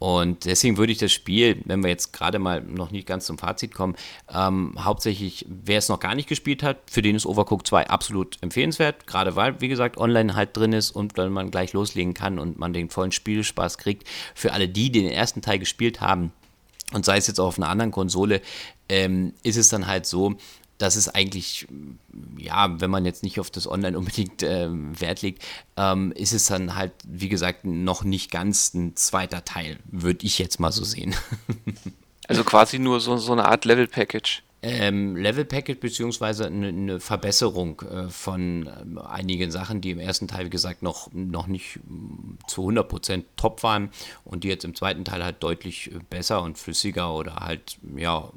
[0.00, 3.36] Und deswegen würde ich das Spiel, wenn wir jetzt gerade mal noch nicht ganz zum
[3.36, 3.96] Fazit kommen,
[4.34, 8.38] ähm, hauptsächlich, wer es noch gar nicht gespielt hat, für den ist Overcooked 2 absolut
[8.40, 12.38] empfehlenswert, gerade weil, wie gesagt, online halt drin ist und dann man gleich loslegen kann
[12.38, 14.08] und man den vollen Spielspaß kriegt.
[14.34, 16.32] Für alle die, die den ersten Teil gespielt haben,
[16.92, 18.40] und sei es jetzt auch auf einer anderen Konsole,
[18.88, 20.34] ähm, ist es dann halt so,
[20.80, 21.66] dass es eigentlich,
[22.38, 25.42] ja, wenn man jetzt nicht auf das Online unbedingt äh, Wert legt,
[25.76, 30.38] ähm, ist es dann halt, wie gesagt, noch nicht ganz ein zweiter Teil, würde ich
[30.38, 31.14] jetzt mal so sehen.
[32.28, 37.80] also quasi nur so, so eine Art Level-Package ähm, Level Packet beziehungsweise eine, eine Verbesserung
[37.80, 41.80] äh, von äh, einigen Sachen, die im ersten Teil, wie gesagt, noch, noch nicht äh,
[42.46, 43.90] zu 100% top waren
[44.24, 48.30] und die jetzt im zweiten Teil halt deutlich äh, besser und flüssiger oder halt, ja,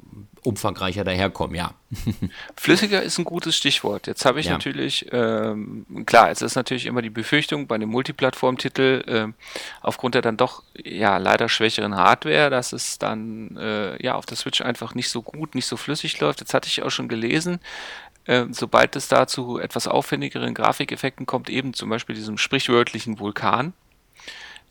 [0.44, 1.72] umfangreicher daherkommen, ja.
[2.56, 4.06] Flüssiger ist ein gutes Stichwort.
[4.06, 4.52] Jetzt habe ich ja.
[4.52, 9.44] natürlich, ähm, klar, es ist natürlich immer die Befürchtung bei einem Multiplattform-Titel, äh,
[9.80, 14.36] aufgrund der dann doch ja leider schwächeren Hardware, dass es dann äh, ja auf der
[14.36, 16.40] Switch einfach nicht so gut, nicht so flüssig läuft.
[16.40, 17.58] Jetzt hatte ich auch schon gelesen,
[18.26, 23.72] äh, sobald es da zu etwas aufwendigeren Grafikeffekten kommt, eben zum Beispiel diesem sprichwörtlichen Vulkan,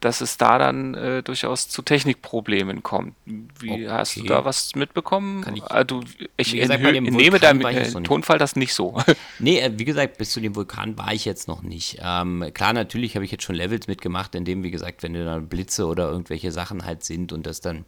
[0.03, 3.15] dass es da dann äh, durchaus zu Technikproblemen kommt.
[3.25, 3.89] Wie okay.
[3.89, 5.41] hast du da was mitbekommen?
[5.41, 6.01] Kann ich, ah, du,
[6.35, 9.01] ich gesagt, nehme deinem äh, Tonfall das nicht so.
[9.39, 11.99] nee, äh, wie gesagt, bis zu dem Vulkan war ich jetzt noch nicht.
[12.01, 15.39] Ähm, klar, natürlich habe ich jetzt schon Levels mitgemacht, in dem, wie gesagt, wenn da
[15.39, 17.85] Blitze oder irgendwelche Sachen halt sind und das dann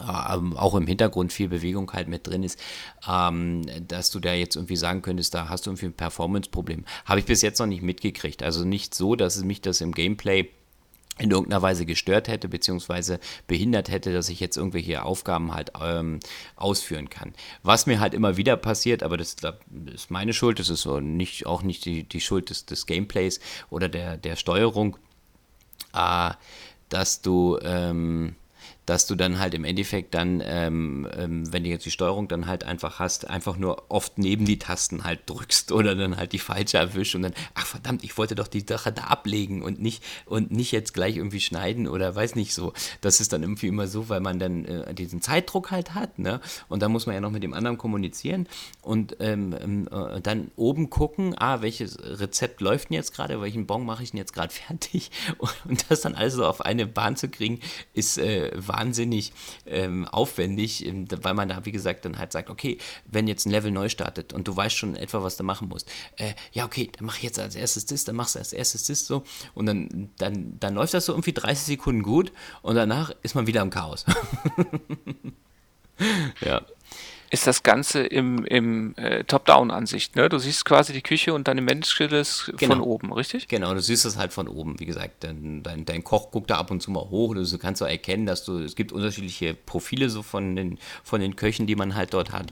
[0.00, 2.58] ähm, auch im Hintergrund viel Bewegung halt mit drin ist,
[3.08, 6.84] ähm, dass du da jetzt irgendwie sagen könntest, da hast du irgendwie ein Performance-Problem.
[7.04, 8.42] Habe ich bis jetzt noch nicht mitgekriegt.
[8.42, 10.50] Also nicht so, dass es mich das im Gameplay
[11.18, 16.18] in irgendeiner Weise gestört hätte, beziehungsweise behindert hätte, dass ich jetzt irgendwelche Aufgaben halt ähm,
[16.56, 17.32] ausführen kann.
[17.62, 19.54] Was mir halt immer wieder passiert, aber das, das
[19.92, 23.88] ist meine Schuld, das ist nicht, auch nicht die, die Schuld des, des Gameplays oder
[23.88, 24.96] der, der Steuerung,
[25.94, 26.30] äh,
[26.88, 28.34] dass du ähm,
[28.86, 32.46] dass du dann halt im Endeffekt dann, ähm, ähm, wenn du jetzt die Steuerung dann
[32.46, 36.38] halt einfach hast, einfach nur oft neben die Tasten halt drückst oder dann halt die
[36.38, 40.02] falsche erwischst und dann, ach verdammt, ich wollte doch die Sache da ablegen und nicht,
[40.26, 42.72] und nicht jetzt gleich irgendwie schneiden oder weiß nicht so.
[43.00, 46.40] Das ist dann irgendwie immer so, weil man dann äh, diesen Zeitdruck halt hat, ne?
[46.68, 48.48] Und da muss man ja noch mit dem anderen kommunizieren
[48.82, 53.66] und ähm, ähm äh, dann oben gucken, ah, welches Rezept läuft denn jetzt gerade, welchen
[53.66, 55.10] Bon mache ich denn jetzt gerade fertig?
[55.38, 57.60] Und das dann alles so auf eine Bahn zu kriegen,
[57.92, 59.32] ist äh, wahnsinnig
[59.66, 63.50] ähm, aufwendig, ähm, weil man da, wie gesagt, dann halt sagt, okay, wenn jetzt ein
[63.50, 66.90] Level neu startet und du weißt schon etwa, was du machen musst, äh, ja, okay,
[66.96, 69.66] dann mach ich jetzt als erstes das, dann machst du als erstes das so und
[69.66, 72.32] dann, dann, dann läuft das so irgendwie 30 Sekunden gut
[72.62, 74.04] und danach ist man wieder im Chaos.
[76.40, 76.62] ja
[77.34, 80.16] ist das Ganze im, im äh, Top-Down-Ansicht.
[80.16, 80.28] Ne?
[80.28, 82.76] Du siehst quasi die Küche und deine Menschskills genau.
[82.76, 83.48] von oben, richtig?
[83.48, 84.78] Genau, du siehst es halt von oben.
[84.78, 87.34] Wie gesagt, dein, dein, dein Koch guckt da ab und zu mal hoch.
[87.34, 91.36] Du kannst so erkennen, dass du, es gibt unterschiedliche Profile so von den, von den
[91.36, 92.46] Köchen, die man halt dort hat.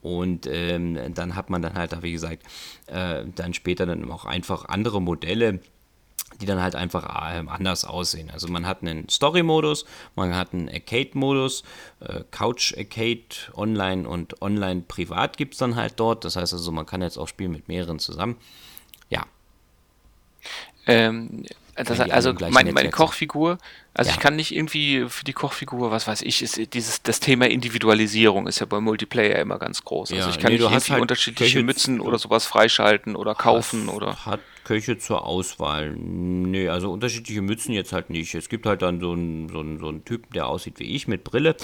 [0.00, 2.44] Und ähm, dann hat man dann halt, wie gesagt,
[2.86, 5.60] äh, dann später dann auch einfach andere Modelle
[6.40, 8.30] die dann halt einfach äh, anders aussehen.
[8.30, 9.84] Also man hat einen Story-Modus,
[10.16, 11.64] man hat einen Arcade-Modus,
[12.00, 16.24] äh, Couch-Arcade, Online und Online-Privat gibt es dann halt dort.
[16.24, 18.36] Das heißt also, man kann jetzt auch spielen mit mehreren zusammen.
[19.10, 19.24] Ja.
[20.86, 21.44] Ähm,
[21.76, 23.58] das, also meine, meine Kochfigur,
[23.94, 24.14] also ja.
[24.14, 28.46] ich kann nicht irgendwie für die Kochfigur, was weiß ich, ist dieses das Thema Individualisierung
[28.46, 30.12] ist ja beim Multiplayer immer ganz groß.
[30.12, 33.86] Also ja, ich kann nee, nicht irgendwie halt unterschiedliche Mützen oder sowas freischalten oder kaufen
[33.86, 34.26] hast, oder.
[34.26, 34.40] Hat
[34.70, 35.96] Köche zur Auswahl.
[35.96, 38.36] Nee, also unterschiedliche Mützen jetzt halt nicht.
[38.36, 41.08] Es gibt halt dann so einen, so einen, so einen Typen, der aussieht wie ich
[41.08, 41.56] mit Brille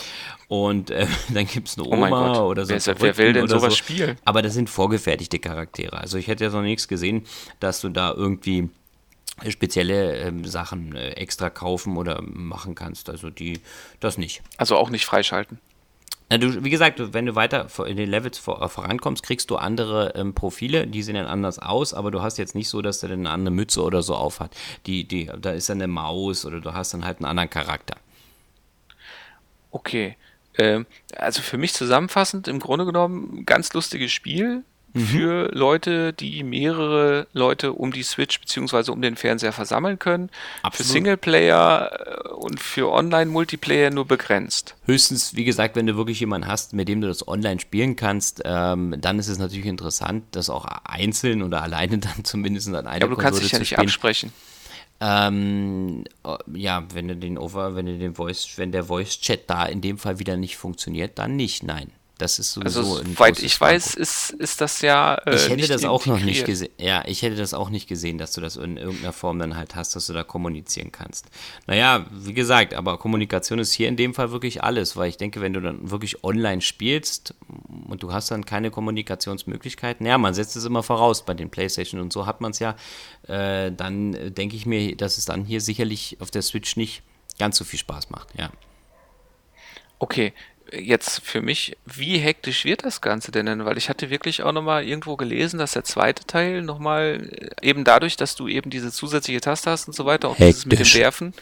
[0.49, 2.75] und äh, dann gibt es eine oh Oma oh oder so.
[2.75, 3.77] Wer, wer will denn sowas so.
[3.77, 4.17] spielen?
[4.25, 5.99] Aber das sind vorgefertigte Charaktere.
[5.99, 7.23] Also ich hätte ja noch nichts gesehen,
[7.61, 8.71] dass du da irgendwie
[9.49, 13.09] spezielle ähm, Sachen äh, extra kaufen oder machen kannst.
[13.09, 13.61] Also die,
[14.01, 14.43] das nicht.
[14.57, 15.61] Also auch nicht freischalten.
[16.29, 20.13] Na, du, wie gesagt, wenn du weiter in den Levels äh, vorankommst, kriegst du andere
[20.17, 23.11] ähm, Profile, die sehen dann anders aus, aber du hast jetzt nicht so, dass der
[23.11, 24.51] dann eine andere Mütze oder so aufhat.
[24.87, 27.97] Die, die, da ist dann eine Maus oder du hast dann halt einen anderen Charakter.
[29.71, 30.17] Okay.
[30.59, 30.87] Ähm,
[31.17, 35.01] also für mich zusammenfassend, im Grunde genommen, ganz lustiges Spiel mhm.
[35.01, 38.91] für Leute, die mehrere Leute um die Switch bzw.
[38.91, 40.31] um den Fernseher versammeln können.
[40.63, 40.87] Absolut.
[40.87, 44.75] Für Singleplayer äh, und für Online-Multiplayer nur begrenzt.
[44.85, 48.43] Höchstens, wie gesagt, wenn du wirklich jemanden hast, mit dem du das online spielen kannst,
[48.45, 53.01] ähm, dann ist es natürlich interessant, das auch einzeln oder alleine dann zumindest an einer
[53.01, 53.87] Ja, aber du kannst dich ja nicht spielen.
[53.87, 54.33] absprechen.
[54.99, 59.49] Ähm, oh, ja, wenn du den Over, wenn du den Voice, wenn der Voice Chat
[59.49, 61.91] da in dem Fall wieder nicht funktioniert, dann nicht, nein.
[62.19, 65.17] Das ist sowieso also, soweit ich weiß, ist, ist das ja.
[65.27, 66.71] Äh, ich hätte das auch noch nicht gesehen.
[66.79, 69.75] Ja, ich hätte das auch nicht gesehen, dass du das in irgendeiner Form dann halt
[69.75, 71.27] hast, dass du da kommunizieren kannst.
[71.67, 75.43] Naja, wie gesagt, aber Kommunikation ist hier in dem Fall wirklich alles, weil ich denke,
[75.43, 77.35] wenn du dann wirklich online spielst
[77.87, 82.01] und du hast dann keine Kommunikationsmöglichkeiten, ja, man setzt es immer voraus bei den PlayStation
[82.01, 82.77] und so hat man es ja,
[83.29, 87.03] äh, dann denke ich mir, dass es dann hier sicherlich auf der Switch nicht
[87.39, 88.51] ganz so viel Spaß macht, ja.
[89.99, 90.33] Okay,
[90.73, 93.65] jetzt für mich, wie hektisch wird das Ganze denn?
[93.65, 97.85] Weil ich hatte wirklich auch nochmal irgendwo gelesen, dass der zweite Teil nochmal, äh, eben
[97.85, 100.95] dadurch, dass du eben diese zusätzliche Taste hast und so weiter, auch dieses mit dem
[100.95, 101.35] Werfen,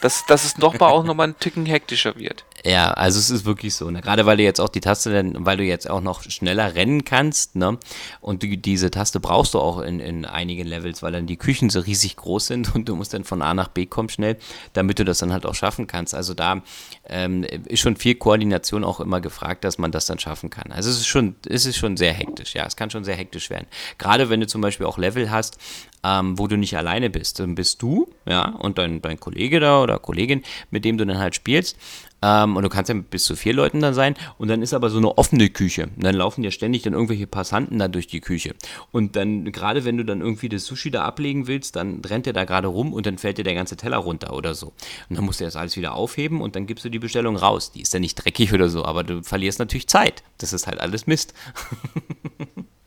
[0.00, 2.44] dass, dass es nochmal auch nochmal ein Ticken hektischer wird.
[2.64, 3.90] Ja, also es ist wirklich so.
[3.90, 4.00] Ne?
[4.00, 7.54] Gerade weil du jetzt auch die Taste, weil du jetzt auch noch schneller rennen kannst,
[7.54, 7.78] ne?
[8.20, 11.70] Und du, diese Taste brauchst du auch in, in einigen Levels, weil dann die Küchen
[11.70, 14.36] so riesig groß sind und du musst dann von A nach B kommen schnell,
[14.72, 16.14] damit du das dann halt auch schaffen kannst.
[16.14, 16.62] Also da
[17.08, 20.72] ähm, ist schon viel Koordination auch immer gefragt, dass man das dann schaffen kann.
[20.72, 22.66] Also es ist schon, es ist schon sehr hektisch, ja.
[22.66, 23.66] Es kann schon sehr hektisch werden.
[23.98, 25.58] Gerade wenn du zum Beispiel auch Level hast,
[26.04, 27.40] ähm, wo du nicht alleine bist.
[27.40, 31.18] Dann bist du, ja, und dein, dein Kollege da oder Kollegin, mit dem du dann
[31.18, 31.76] halt spielst.
[32.22, 34.14] Ähm, und du kannst ja mit bis zu vier Leuten dann sein.
[34.38, 35.84] Und dann ist aber so eine offene Küche.
[35.84, 38.54] Und dann laufen ja ständig dann irgendwelche Passanten da durch die Küche.
[38.92, 42.32] Und dann, gerade wenn du dann irgendwie das Sushi da ablegen willst, dann rennt der
[42.32, 44.72] da gerade rum und dann fällt dir der ganze Teller runter oder so.
[45.08, 47.72] Und dann musst du das alles wieder aufheben und dann gibst du die Bestellung raus.
[47.72, 50.22] Die ist ja nicht dreckig oder so, aber du verlierst natürlich Zeit.
[50.38, 51.34] Das ist halt alles Mist.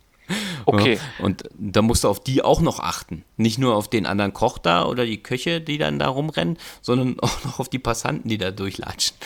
[0.66, 1.00] Okay.
[1.20, 3.24] Und da musst du auf die auch noch achten.
[3.38, 7.20] Nicht nur auf den anderen Koch da oder die Köche, die dann da rumrennen, sondern
[7.22, 9.18] auch noch auf die Passanten, die da durchlatschen.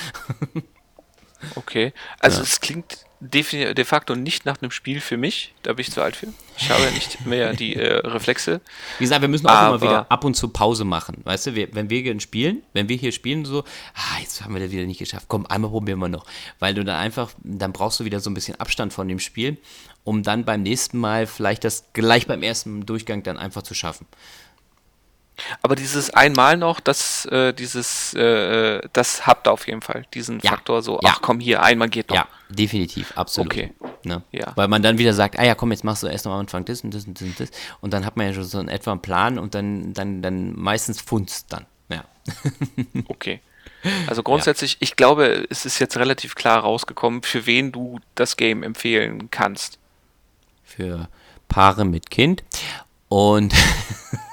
[1.55, 1.93] Okay.
[2.19, 5.53] Also es klingt de facto nicht nach einem Spiel für mich.
[5.63, 6.27] Da bin ich zu alt für.
[6.57, 8.61] Ich habe ja nicht mehr die äh, Reflexe.
[8.97, 11.21] Wie gesagt, wir müssen auch Aber immer wieder ab und zu Pause machen.
[11.23, 14.61] Weißt du, wir, wenn wir spielen, wenn wir hier spielen, so, ah, jetzt haben wir
[14.61, 15.25] das wieder nicht geschafft.
[15.27, 16.25] Komm, einmal probieren wir noch.
[16.59, 19.57] Weil du dann einfach, dann brauchst du wieder so ein bisschen Abstand von dem Spiel,
[20.03, 24.05] um dann beim nächsten Mal vielleicht das gleich beim ersten Durchgang dann einfach zu schaffen.
[25.61, 30.39] Aber dieses einmal noch, das, äh, dieses, äh, das habt ihr auf jeden Fall, diesen
[30.39, 30.51] ja.
[30.51, 31.11] Faktor so, ja.
[31.11, 32.15] ach komm hier, einmal geht noch.
[32.15, 33.51] Ja, definitiv, absolut.
[33.51, 33.73] Okay.
[34.03, 34.21] Ne?
[34.31, 34.53] Ja.
[34.55, 36.63] Weil man dann wieder sagt, ah ja, komm, jetzt machst du erst noch am Anfang
[36.65, 37.49] das und das und das und das.
[37.81, 40.57] Und dann hat man ja schon so in etwa einen Plan und dann, dann, dann
[40.57, 41.65] meistens funzt dann.
[41.89, 42.03] Ja.
[43.07, 43.41] okay.
[44.07, 44.77] Also grundsätzlich, ja.
[44.81, 49.77] ich glaube, es ist jetzt relativ klar rausgekommen, für wen du das Game empfehlen kannst.
[50.63, 51.09] Für
[51.47, 52.43] Paare mit Kind
[53.09, 53.53] und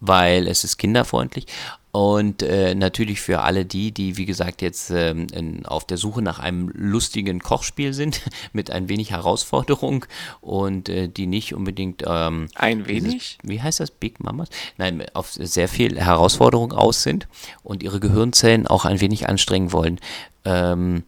[0.00, 1.46] weil es ist kinderfreundlich
[1.90, 6.20] und äh, natürlich für alle die, die wie gesagt jetzt ähm, in, auf der Suche
[6.20, 8.20] nach einem lustigen Kochspiel sind,
[8.52, 10.04] mit ein wenig Herausforderung
[10.40, 14.48] und äh, die nicht unbedingt ähm, ein wenig, dieses, wie heißt das, Big Mamas?
[14.76, 17.26] Nein, auf sehr viel Herausforderung aus sind
[17.62, 19.98] und ihre Gehirnzellen auch ein wenig anstrengen wollen.
[20.44, 21.04] Ähm,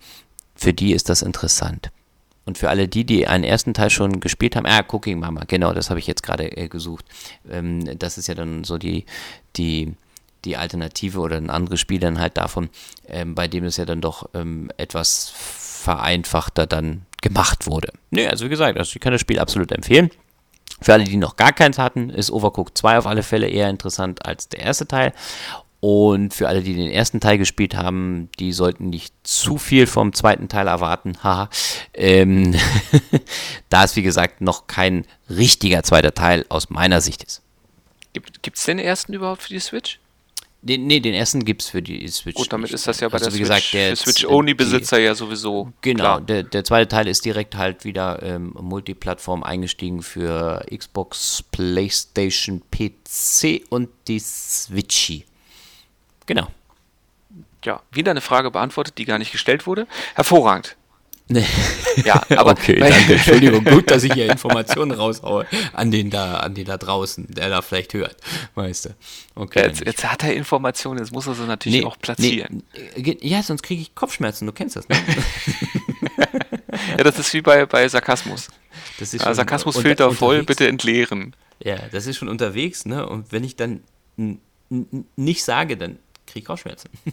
[0.55, 1.91] für die ist das interessant.
[2.47, 5.73] Und für alle die, die einen ersten Teil schon gespielt haben, ah, Cooking Mama, genau,
[5.73, 7.05] das habe ich jetzt gerade äh, gesucht.
[7.51, 9.05] Ähm, das ist ja dann so die,
[9.57, 9.95] die,
[10.45, 12.71] die Alternative oder ein anderes Spiel dann halt davon,
[13.07, 17.93] ähm, bei dem es ja dann doch ähm, etwas vereinfachter dann gemacht wurde.
[18.11, 20.11] Nee, also wie gesagt, also ich kann das Spiel absolut empfehlen.
[20.83, 24.25] Für alle, die noch gar keins hatten, ist Overcooked 2 auf alle Fälle eher interessant
[24.25, 25.13] als der erste Teil.
[25.81, 30.13] Und für alle, die den ersten Teil gespielt haben, die sollten nicht zu viel vom
[30.13, 31.17] zweiten Teil erwarten.
[31.23, 31.49] Haha.
[31.95, 32.55] ähm,
[33.71, 37.41] da es, wie gesagt, noch kein richtiger zweiter Teil aus meiner Sicht ist.
[38.13, 39.99] Gibt es den ersten überhaupt für die Switch?
[40.63, 42.37] Den, nee, den ersten gibt es für die Switch.
[42.37, 45.73] Gut, damit ist das ja bei also, der wie Switch, gesagt, der Switch-Only-Besitzer ja sowieso.
[45.81, 52.61] Genau, der, der, zweite Teil ist direkt halt wieder ähm, Multiplattform eingestiegen für Xbox, PlayStation,
[52.71, 55.25] PC und die Switchy.
[56.31, 56.47] Genau.
[57.65, 59.89] Ja, wieder eine Frage beantwortet, die gar nicht gestellt wurde.
[60.15, 60.77] Hervorragend.
[61.27, 61.45] Nee.
[62.05, 63.15] Ja, aber okay, danke.
[63.15, 67.51] Entschuldigung, gut, dass ich hier Informationen raushaue an den da, an den da draußen, der
[67.51, 68.17] da vielleicht hört,
[68.55, 68.91] weißt du.
[69.35, 69.67] Okay.
[69.67, 72.63] Jetzt, jetzt hat er Informationen, jetzt muss er sie natürlich nee, auch platzieren.
[72.97, 74.97] Nee, ja, sonst kriege ich Kopfschmerzen, du kennst das, ne?
[76.97, 78.49] ja, das ist wie bei, bei Sarkasmus.
[79.01, 81.35] Das ist ja, Sarkasmusfilter unter, voll, bitte entleeren.
[81.63, 83.07] Ja, das ist schon unterwegs, ne?
[83.07, 83.83] Und wenn ich dann
[85.17, 85.99] nicht sage, dann
[86.33, 86.91] kriege Kopfschmerzen.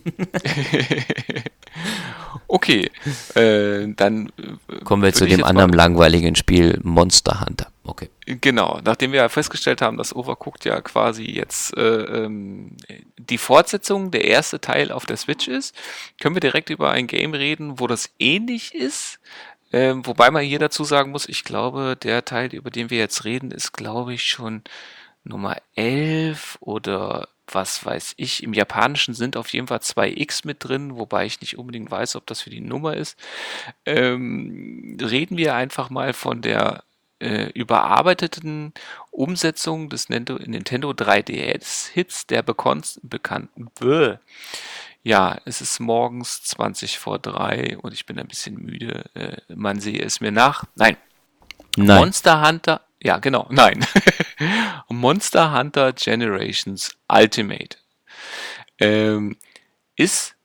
[2.47, 2.89] okay,
[3.35, 7.71] äh, dann äh, kommen wir zu dem anderen langweiligen Spiel Monster Hunter.
[7.83, 8.09] Okay.
[8.25, 12.75] Genau, nachdem wir ja festgestellt haben, dass Overcooked ja quasi jetzt äh, ähm,
[13.17, 15.73] die Fortsetzung, der erste Teil auf der Switch ist,
[16.19, 19.19] können wir direkt über ein Game reden, wo das ähnlich ist.
[19.71, 23.25] Ähm, wobei man hier dazu sagen muss, ich glaube, der Teil, über den wir jetzt
[23.25, 24.63] reden, ist, glaube ich, schon
[25.23, 28.43] Nummer 11 oder was weiß ich.
[28.43, 32.15] Im Japanischen sind auf jeden Fall zwei X mit drin, wobei ich nicht unbedingt weiß,
[32.15, 33.17] ob das für die Nummer ist.
[33.85, 36.83] Ähm, reden wir einfach mal von der
[37.19, 38.73] äh, überarbeiteten
[39.11, 43.71] Umsetzung des Nintendo 3DS-Hits der bekannten.
[43.79, 44.17] Bäh.
[45.03, 49.05] Ja, es ist morgens 20 vor 3 und ich bin ein bisschen müde.
[49.13, 50.65] Äh, man sehe es mir nach.
[50.75, 50.97] Nein.
[51.77, 51.99] Nein.
[51.99, 52.81] Monster Hunter.
[53.01, 53.47] Ja, genau.
[53.51, 53.85] Nein.
[54.89, 57.77] Monster Hunter Generations Ultimate
[58.79, 59.37] ähm,
[59.95, 60.35] ist,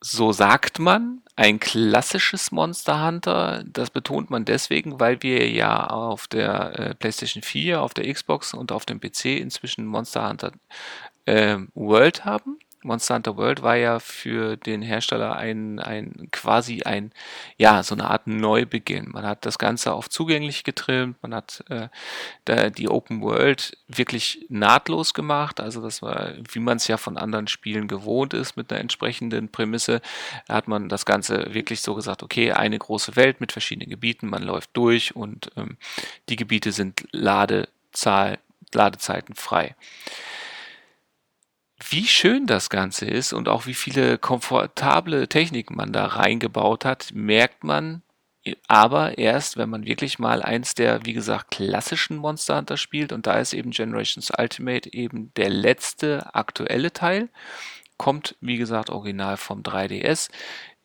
[0.00, 3.62] so sagt man, ein klassisches Monster Hunter.
[3.64, 8.54] Das betont man deswegen, weil wir ja auf der äh, PlayStation 4, auf der Xbox
[8.54, 10.52] und auf dem PC inzwischen Monster Hunter
[11.26, 12.58] äh, World haben.
[12.82, 17.12] Monster Hunter World war ja für den Hersteller ein, ein quasi ein,
[17.56, 19.08] ja, so eine Art Neubeginn.
[19.10, 25.12] Man hat das Ganze auf zugänglich getrimmt, man hat äh, die Open World wirklich nahtlos
[25.12, 25.60] gemacht.
[25.60, 29.48] Also das war, wie man es ja von anderen Spielen gewohnt ist, mit einer entsprechenden
[29.48, 30.00] Prämisse,
[30.48, 34.42] hat man das Ganze wirklich so gesagt, okay, eine große Welt mit verschiedenen Gebieten, man
[34.42, 35.78] läuft durch und ähm,
[36.28, 38.38] die Gebiete sind Ladezahl,
[38.72, 39.74] Ladezeiten frei
[41.80, 47.10] wie schön das Ganze ist und auch wie viele komfortable Techniken man da reingebaut hat,
[47.12, 48.02] merkt man
[48.66, 53.26] aber erst, wenn man wirklich mal eins der, wie gesagt, klassischen Monster Hunter spielt und
[53.26, 57.28] da ist eben Generations Ultimate eben der letzte aktuelle Teil,
[57.98, 60.30] kommt, wie gesagt, original vom 3DS,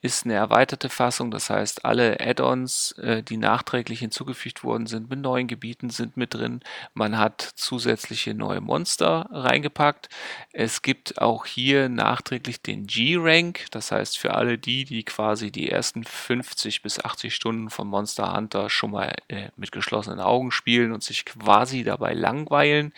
[0.03, 1.31] ist eine erweiterte Fassung.
[1.31, 6.33] Das heißt, alle Add-ons, äh, die nachträglich hinzugefügt worden sind, mit neuen Gebieten sind mit
[6.33, 6.59] drin.
[6.93, 10.09] Man hat zusätzliche neue Monster reingepackt.
[10.51, 13.67] Es gibt auch hier nachträglich den G-Rank.
[13.71, 18.33] Das heißt, für alle die, die quasi die ersten 50 bis 80 Stunden von Monster
[18.35, 22.93] Hunter schon mal äh, mit geschlossenen Augen spielen und sich quasi dabei langweilen,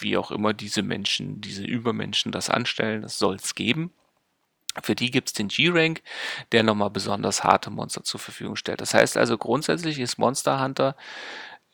[0.00, 3.92] wie auch immer diese Menschen, diese Übermenschen das anstellen, das soll es geben.
[4.82, 6.02] Für die gibt es den G-Rank,
[6.52, 8.80] der nochmal besonders harte Monster zur Verfügung stellt.
[8.80, 10.96] Das heißt also grundsätzlich ist Monster Hunter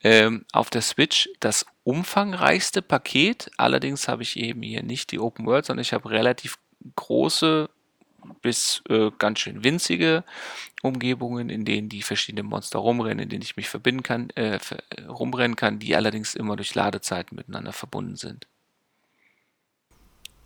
[0.03, 3.51] ähm, auf der Switch das umfangreichste Paket.
[3.59, 6.59] Allerdings habe ich eben hier nicht die Open World, sondern ich habe relativ
[6.95, 7.69] große
[8.43, 10.25] bis äh, ganz schön winzige
[10.83, 14.59] Umgebungen, in denen die verschiedenen Monster rumrennen, in denen ich mich verbinden kann, äh,
[15.09, 18.47] rumrennen kann, die allerdings immer durch Ladezeiten miteinander verbunden sind.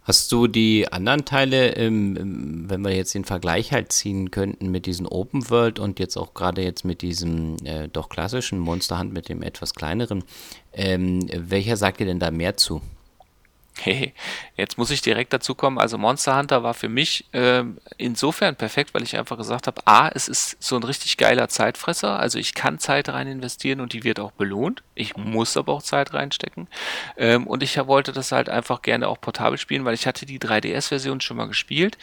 [0.03, 4.87] Hast du die anderen Teile, ähm, wenn wir jetzt den Vergleich halt ziehen könnten mit
[4.87, 9.13] diesem Open World und jetzt auch gerade jetzt mit diesem äh, doch klassischen Monster Hunt
[9.13, 10.25] mit dem etwas kleineren,
[10.73, 12.81] ähm, welcher sagt dir denn da mehr zu?
[13.79, 14.13] Hey,
[14.57, 15.79] jetzt muss ich direkt dazu kommen.
[15.79, 17.65] Also Monster Hunter war für mich äh,
[17.97, 22.19] insofern perfekt, weil ich einfach gesagt habe, a, es ist so ein richtig geiler Zeitfresser.
[22.19, 24.83] Also ich kann Zeit rein investieren und die wird auch belohnt.
[24.95, 26.69] Ich muss aber auch Zeit reinstecken.
[27.17, 30.39] Ähm, und ich wollte das halt einfach gerne auch portabel spielen, weil ich hatte die
[30.39, 31.97] 3DS-Version schon mal gespielt.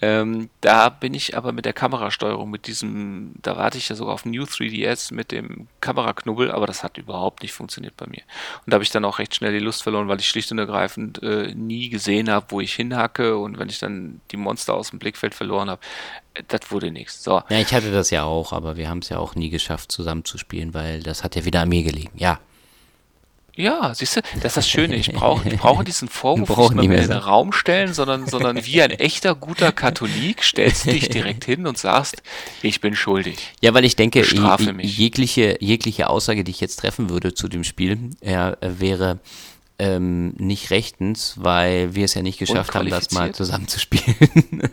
[0.00, 4.14] Ähm, da bin ich aber mit der Kamerasteuerung, mit diesem, da warte ich ja sogar
[4.14, 8.22] auf New 3DS mit dem Kameraknubbel, aber das hat überhaupt nicht funktioniert bei mir.
[8.64, 10.58] Und da habe ich dann auch recht schnell die Lust verloren, weil ich schlicht und
[10.58, 14.90] ergreifend äh, nie gesehen habe, wo ich hinhacke und wenn ich dann die Monster aus
[14.90, 15.80] dem Blickfeld verloren habe,
[16.34, 17.22] äh, das wurde nichts.
[17.24, 17.42] So.
[17.48, 20.74] Ja, ich hatte das ja auch, aber wir haben es ja auch nie geschafft, zusammenzuspielen,
[20.74, 22.12] weil das hat ja wieder an mir gelegen.
[22.16, 22.38] Ja.
[23.58, 24.94] Ja, siehst du, das ist das Schöne.
[24.94, 28.80] Ich brauche ich brauche diesen Vorwurf nicht mehr in den Raum stellen, sondern, sondern wie
[28.80, 32.22] ein echter guter Katholik stellst du dich direkt hin und sagst,
[32.62, 33.36] ich bin schuldig.
[33.60, 34.24] Ja, weil ich denke,
[34.80, 39.18] jegliche, jegliche Aussage, die ich jetzt treffen würde zu dem Spiel, ja, wäre,
[39.78, 44.16] ähm, nicht rechtens, weil wir es ja nicht geschafft haben, das mal zusammenzuspielen.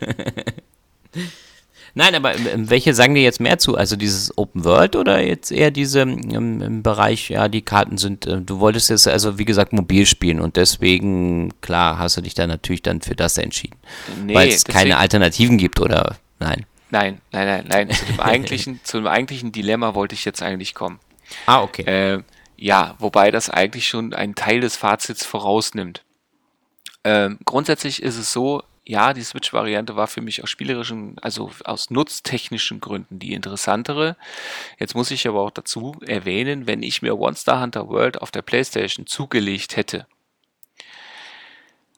[1.98, 3.78] Nein, aber ähm, welche sagen dir jetzt mehr zu?
[3.78, 8.26] Also dieses Open World oder jetzt eher diese ähm, im Bereich, ja, die Karten sind,
[8.26, 12.34] äh, du wolltest jetzt also wie gesagt mobil spielen und deswegen, klar, hast du dich
[12.34, 13.78] dann natürlich dann für das entschieden.
[14.26, 16.66] Nee, weil es keine Alternativen gibt oder nein?
[16.92, 17.90] Nein, nein, nein, nein.
[17.92, 21.00] Zu dem eigentlichen, zu dem eigentlichen Dilemma wollte ich jetzt eigentlich kommen.
[21.46, 21.84] Ah, okay.
[21.84, 22.24] Äh,
[22.58, 26.04] ja, wobei das eigentlich schon einen Teil des Fazits vorausnimmt.
[27.04, 31.90] Ähm, grundsätzlich ist es so, ja, die Switch-Variante war für mich aus spielerischen, also aus
[31.90, 34.16] nutztechnischen Gründen die interessantere.
[34.80, 38.44] Jetzt muss ich aber auch dazu erwähnen, wenn ich mir Monster Hunter World auf der
[38.44, 40.08] PlayStation zugelegt hätte,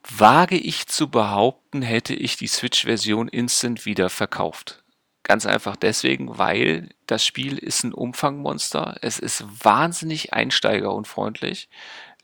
[0.09, 4.83] wage ich zu behaupten, hätte ich die Switch-Version instant wieder verkauft.
[5.23, 8.97] Ganz einfach deswegen, weil das Spiel ist ein Umfangmonster.
[9.01, 11.69] Es ist wahnsinnig einsteigerunfreundlich.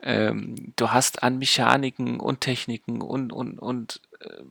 [0.01, 4.43] Ähm, du hast an Mechaniken und Techniken und, und, und äh,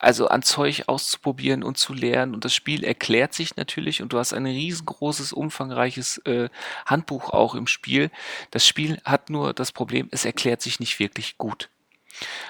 [0.00, 2.34] also an Zeug auszuprobieren und zu lernen.
[2.34, 6.48] Und das Spiel erklärt sich natürlich und du hast ein riesengroßes, umfangreiches äh,
[6.84, 8.10] Handbuch auch im Spiel.
[8.50, 11.70] Das Spiel hat nur das Problem, es erklärt sich nicht wirklich gut.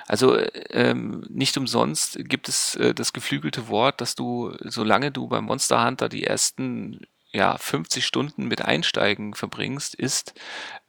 [0.06, 0.38] Also
[0.70, 5.84] ähm, nicht umsonst gibt es äh, das geflügelte Wort, dass du, solange du beim Monster
[5.84, 10.34] Hunter die ersten ja, 50 Stunden mit Einsteigen verbringst, ist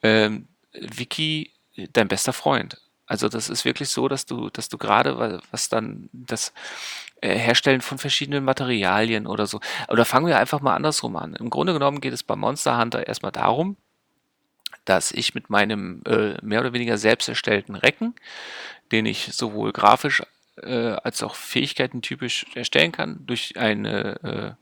[0.04, 1.54] ähm, Wiki
[1.94, 2.82] dein bester Freund.
[3.08, 6.54] Also das ist wirklich so, dass du, dass du gerade, was dann das
[7.22, 9.60] äh, Herstellen von verschiedenen Materialien oder so.
[9.90, 11.36] Oder fangen wir einfach mal andersrum an.
[11.36, 13.78] Im Grunde genommen geht es bei Monster Hunter erstmal darum,
[14.86, 18.16] dass ich mit meinem äh, mehr oder weniger selbst erstellten Recken,
[18.92, 20.24] den ich sowohl grafisch
[20.62, 24.58] äh, als auch Fähigkeiten typisch erstellen kann, durch eine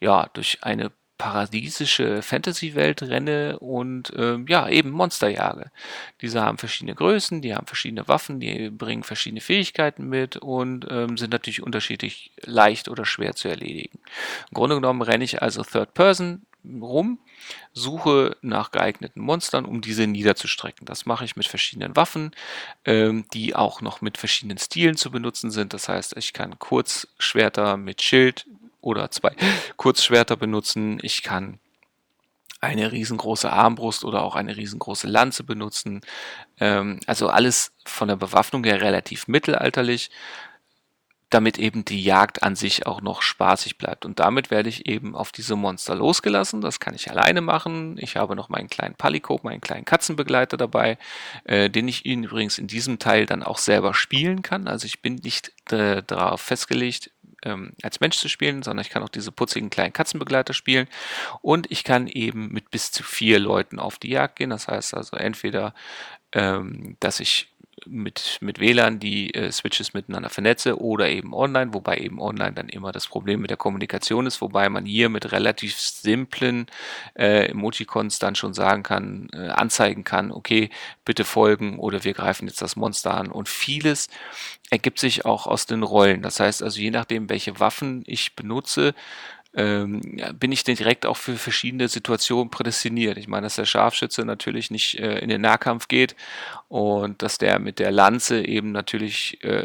[0.00, 0.90] äh, ja durch eine
[1.20, 5.70] paradiesische Fantasy-Welt renne und ähm, ja, eben Monster jage.
[6.22, 11.18] Diese haben verschiedene Größen, die haben verschiedene Waffen, die bringen verschiedene Fähigkeiten mit und ähm,
[11.18, 13.98] sind natürlich unterschiedlich leicht oder schwer zu erledigen.
[14.48, 17.18] Im Grunde genommen renne ich also Third Person rum,
[17.72, 20.86] suche nach geeigneten Monstern, um diese niederzustrecken.
[20.86, 22.32] Das mache ich mit verschiedenen Waffen,
[22.84, 25.72] ähm, die auch noch mit verschiedenen Stilen zu benutzen sind.
[25.72, 28.46] Das heißt, ich kann Kurzschwerter mit Schild
[28.80, 29.34] oder zwei
[29.76, 30.98] Kurzschwerter benutzen.
[31.02, 31.58] Ich kann
[32.60, 36.02] eine riesengroße Armbrust oder auch eine riesengroße Lanze benutzen.
[36.58, 40.10] Ähm, also alles von der Bewaffnung her relativ mittelalterlich,
[41.30, 44.04] damit eben die Jagd an sich auch noch spaßig bleibt.
[44.04, 46.60] Und damit werde ich eben auf diese Monster losgelassen.
[46.60, 47.96] Das kann ich alleine machen.
[47.98, 50.98] Ich habe noch meinen kleinen Palikop, meinen kleinen Katzenbegleiter dabei,
[51.44, 54.66] äh, den ich Ihnen übrigens in diesem Teil dann auch selber spielen kann.
[54.66, 57.12] Also ich bin nicht äh, darauf festgelegt,
[57.44, 60.88] ähm, als Mensch zu spielen, sondern ich kann auch diese putzigen kleinen Katzenbegleiter spielen
[61.42, 64.50] und ich kann eben mit bis zu vier Leuten auf die Jagd gehen.
[64.50, 65.74] Das heißt also entweder,
[66.32, 67.49] ähm, dass ich
[67.86, 72.68] mit, mit WLAN die äh, Switches miteinander vernetze oder eben online, wobei eben online dann
[72.68, 76.66] immer das Problem mit der Kommunikation ist, wobei man hier mit relativ simplen
[77.14, 80.70] äh, Emojicons dann schon sagen kann, äh, anzeigen kann, okay,
[81.04, 84.08] bitte folgen oder wir greifen jetzt das Monster an und vieles
[84.70, 86.22] ergibt sich auch aus den Rollen.
[86.22, 88.94] Das heißt also, je nachdem, welche Waffen ich benutze,
[89.54, 90.00] ähm,
[90.38, 93.18] bin ich denn direkt auch für verschiedene Situationen prädestiniert.
[93.18, 96.14] Ich meine, dass der Scharfschütze natürlich nicht äh, in den Nahkampf geht
[96.68, 99.64] und dass der mit der Lanze eben natürlich äh,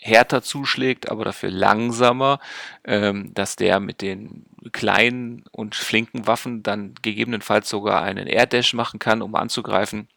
[0.00, 2.38] härter zuschlägt, aber dafür langsamer,
[2.84, 8.98] ähm, dass der mit den kleinen und flinken Waffen dann gegebenenfalls sogar einen Air-Dash machen
[8.98, 10.08] kann, um anzugreifen.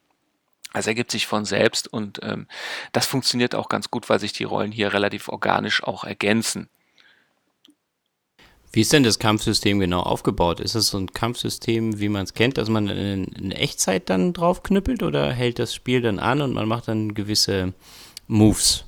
[0.72, 2.48] Also ergibt sich von selbst und ähm,
[2.92, 6.68] das funktioniert auch ganz gut, weil sich die Rollen hier relativ organisch auch ergänzen.
[8.74, 10.58] Wie ist denn das Kampfsystem genau aufgebaut?
[10.58, 14.32] Ist es so ein Kampfsystem, wie man es kennt, dass man in, in, Echtzeit dann
[14.32, 17.72] drauf knüppelt oder hält das Spiel dann an und man macht dann gewisse
[18.26, 18.84] Moves?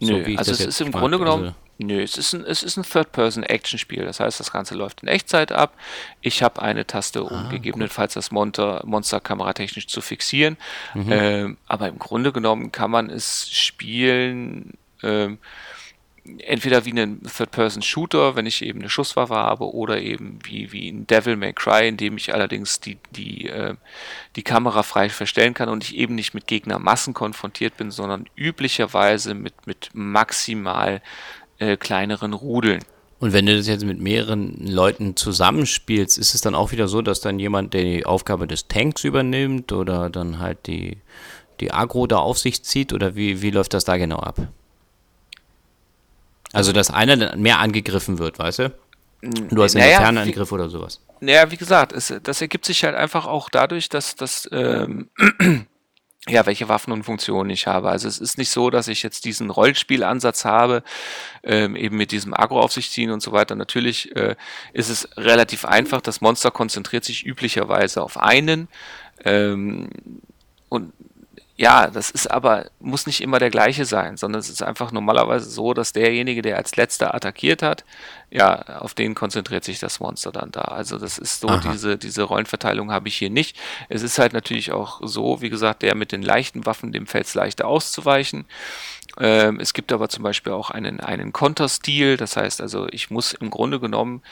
[0.00, 2.76] So, nö, also es ist im Grunde genommen, also nö, es ist ein, es ist
[2.76, 4.04] ein Third-Person-Action-Spiel.
[4.04, 5.76] Das heißt, das Ganze läuft in Echtzeit ab.
[6.20, 8.24] Ich habe eine Taste, um ah, gegebenenfalls gut.
[8.24, 10.56] das Monster, Monster kameratechnisch zu fixieren.
[10.94, 11.12] Mhm.
[11.12, 14.72] Ähm, aber im Grunde genommen kann man es spielen.
[15.04, 15.38] Ähm,
[16.24, 21.06] entweder wie einen Third-Person-Shooter, wenn ich eben eine Schusswaffe habe, oder eben wie, wie ein
[21.06, 23.74] Devil May Cry, in dem ich allerdings die, die, äh,
[24.36, 29.34] die Kamera frei verstellen kann und ich eben nicht mit Gegnermassen konfrontiert bin, sondern üblicherweise
[29.34, 31.02] mit, mit maximal
[31.58, 32.84] äh, kleineren Rudeln.
[33.18, 37.02] Und wenn du das jetzt mit mehreren Leuten zusammenspielst, ist es dann auch wieder so,
[37.02, 40.98] dass dann jemand die Aufgabe des Tanks übernimmt oder dann halt die,
[41.60, 44.48] die Agro da auf sich zieht oder wie, wie läuft das da genau ab?
[46.52, 48.72] Also, dass einer mehr angegriffen wird, weißt du?
[49.22, 51.00] Du hast einen naja, Fernangriff oder sowas.
[51.20, 55.10] Naja, wie gesagt, es, das ergibt sich halt einfach auch dadurch, dass, dass ähm,
[56.28, 57.88] ja, welche Waffen und Funktionen ich habe.
[57.88, 60.82] Also es ist nicht so, dass ich jetzt diesen Rollenspielansatz habe,
[61.44, 63.54] ähm, eben mit diesem Agro auf sich ziehen und so weiter.
[63.54, 64.34] Natürlich äh,
[64.72, 66.00] ist es relativ einfach.
[66.00, 68.66] Das Monster konzentriert sich üblicherweise auf einen.
[69.24, 69.88] Ähm,
[70.68, 70.92] und
[71.62, 75.48] ja, das ist aber, muss nicht immer der gleiche sein, sondern es ist einfach normalerweise
[75.48, 77.84] so, dass derjenige, der als letzter attackiert hat,
[78.32, 80.62] ja, auf den konzentriert sich das Monster dann da.
[80.62, 83.56] Also das ist so, diese, diese Rollenverteilung habe ich hier nicht.
[83.88, 87.26] Es ist halt natürlich auch so, wie gesagt, der mit den leichten Waffen, dem fällt
[87.26, 88.44] es leichter auszuweichen.
[89.20, 93.34] Ähm, es gibt aber zum Beispiel auch einen, einen Konterstil, das heißt also, ich muss
[93.34, 94.22] im Grunde genommen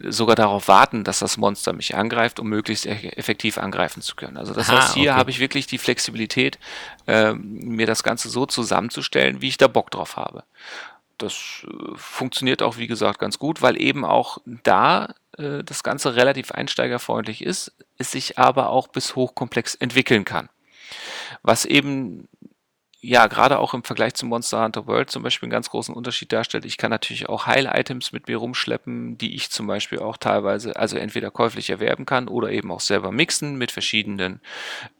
[0.00, 4.36] sogar darauf warten, dass das Monster mich angreift, um möglichst effektiv angreifen zu können.
[4.36, 5.18] Also das Aha, heißt, hier okay.
[5.18, 6.58] habe ich wirklich die Flexibilität,
[7.06, 10.44] äh, mir das Ganze so zusammenzustellen, wie ich da Bock drauf habe.
[11.18, 16.16] Das äh, funktioniert auch, wie gesagt, ganz gut, weil eben auch da äh, das Ganze
[16.16, 20.48] relativ einsteigerfreundlich ist, es sich aber auch bis hochkomplex entwickeln kann.
[21.42, 22.28] Was eben
[23.04, 26.32] ja gerade auch im Vergleich zu Monster Hunter World zum Beispiel einen ganz großen Unterschied
[26.32, 26.64] darstellt.
[26.64, 30.96] Ich kann natürlich auch Heil-Items mit mir rumschleppen, die ich zum Beispiel auch teilweise, also
[30.96, 34.40] entweder käuflich erwerben kann oder eben auch selber mixen mit verschiedenen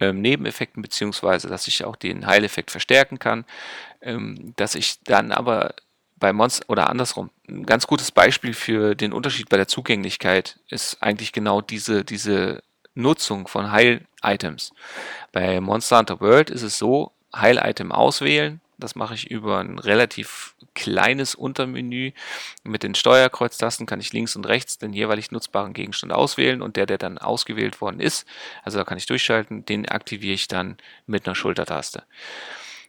[0.00, 3.44] ähm, Nebeneffekten, beziehungsweise dass ich auch den Heileffekt verstärken kann.
[4.02, 5.74] Ähm, dass ich dann aber
[6.16, 11.02] bei Monster oder andersrum, ein ganz gutes Beispiel für den Unterschied bei der Zugänglichkeit ist
[11.02, 12.62] eigentlich genau diese, diese
[12.94, 14.72] Nutzung von Heil-Items.
[15.32, 18.60] Bei Monster Hunter World ist es so, Heil-Item auswählen.
[18.78, 22.12] Das mache ich über ein relativ kleines Untermenü.
[22.64, 26.86] Mit den Steuerkreuztasten kann ich links und rechts den jeweilig nutzbaren Gegenstand auswählen und der,
[26.86, 28.26] der dann ausgewählt worden ist,
[28.62, 30.76] also da kann ich durchschalten, den aktiviere ich dann
[31.06, 32.02] mit einer Schultertaste.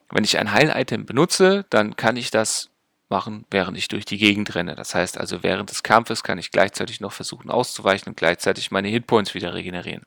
[0.09, 2.69] Wenn ich ein Heil-Item benutze, dann kann ich das
[3.09, 4.75] machen, während ich durch die Gegend renne.
[4.75, 8.87] Das heißt also, während des Kampfes kann ich gleichzeitig noch versuchen auszuweichen und gleichzeitig meine
[8.87, 10.05] Hitpoints wieder regenerieren.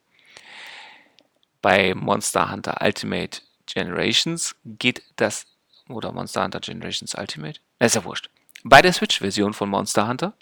[1.63, 3.41] Bei Monster Hunter Ultimate
[3.73, 5.47] Generations geht das,
[5.89, 8.31] oder Monster Hunter Generations Ultimate, ist ja wurscht.
[8.65, 10.35] Bei der Switch-Version von Monster Hunter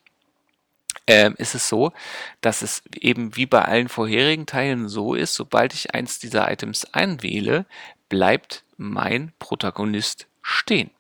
[1.07, 1.93] ähm, ist es so,
[2.41, 6.85] dass es eben wie bei allen vorherigen Teilen so ist, sobald ich eins dieser Items
[6.93, 7.67] einwähle,
[8.09, 10.91] bleibt mein Protagonist stehen,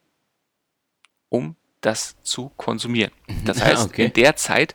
[1.28, 3.12] um das zu konsumieren.
[3.44, 4.06] Das heißt, okay.
[4.06, 4.74] in der Zeit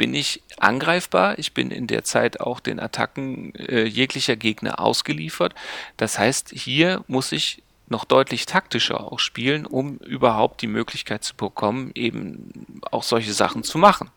[0.00, 5.54] bin ich angreifbar, ich bin in der Zeit auch den Attacken äh, jeglicher Gegner ausgeliefert.
[5.98, 11.36] Das heißt, hier muss ich noch deutlich taktischer auch spielen, um überhaupt die Möglichkeit zu
[11.36, 14.08] bekommen, eben auch solche Sachen zu machen.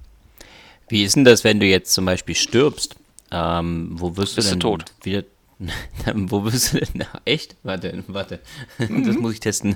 [0.87, 2.95] Wie ist denn das, wenn du jetzt zum Beispiel stirbst?
[3.31, 4.85] Ähm, wo wirst Bist du denn du tot?
[5.03, 5.23] wieder
[6.13, 7.05] Wo bist du denn?
[7.25, 7.55] Echt?
[7.63, 8.39] Warte, warte.
[8.77, 9.05] Mhm.
[9.05, 9.75] Das muss ich testen.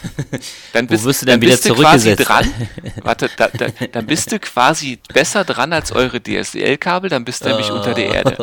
[0.72, 2.28] Dann bist, Wo wirst du denn dann wieder zurückgesetzt?
[2.28, 2.50] dran.
[3.02, 7.48] Warte, da, da, dann bist du quasi besser dran als eure DSL-Kabel, dann bist du
[7.48, 8.36] nämlich unter der Erde.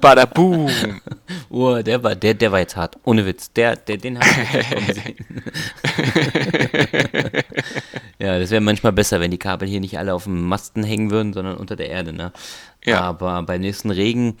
[0.00, 0.70] Bada boom.
[1.50, 2.96] Oh, der war, der, der war jetzt hart.
[3.04, 3.52] Ohne Witz.
[3.52, 4.28] Der, der, den habe
[8.18, 11.10] ja, das wäre manchmal besser, wenn die Kabel hier nicht alle auf dem Masten hängen
[11.10, 12.32] würden, sondern unter der Erde, ne?
[12.84, 13.00] Ja.
[13.00, 14.38] Aber beim nächsten Regen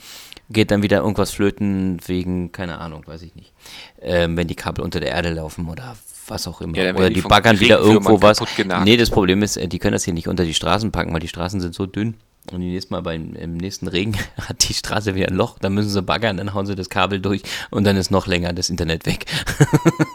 [0.50, 3.52] geht dann wieder irgendwas flöten wegen, keine Ahnung, weiß ich nicht.
[4.00, 5.96] Ähm, wenn die Kabel unter der Erde laufen oder
[6.26, 6.76] was auch immer.
[6.76, 8.40] Ja, oder die, die baggern wieder irgendwo was.
[8.84, 11.20] Nee, das Problem ist, äh, die können das hier nicht unter die Straßen packen, weil
[11.20, 12.14] die Straßen sind so dünn.
[12.52, 14.16] Und die nächste Mal beim, im nächsten Regen
[14.48, 17.20] hat die Straße wieder ein Loch, dann müssen sie baggern, dann hauen sie das Kabel
[17.20, 19.26] durch und dann ist noch länger das Internet weg.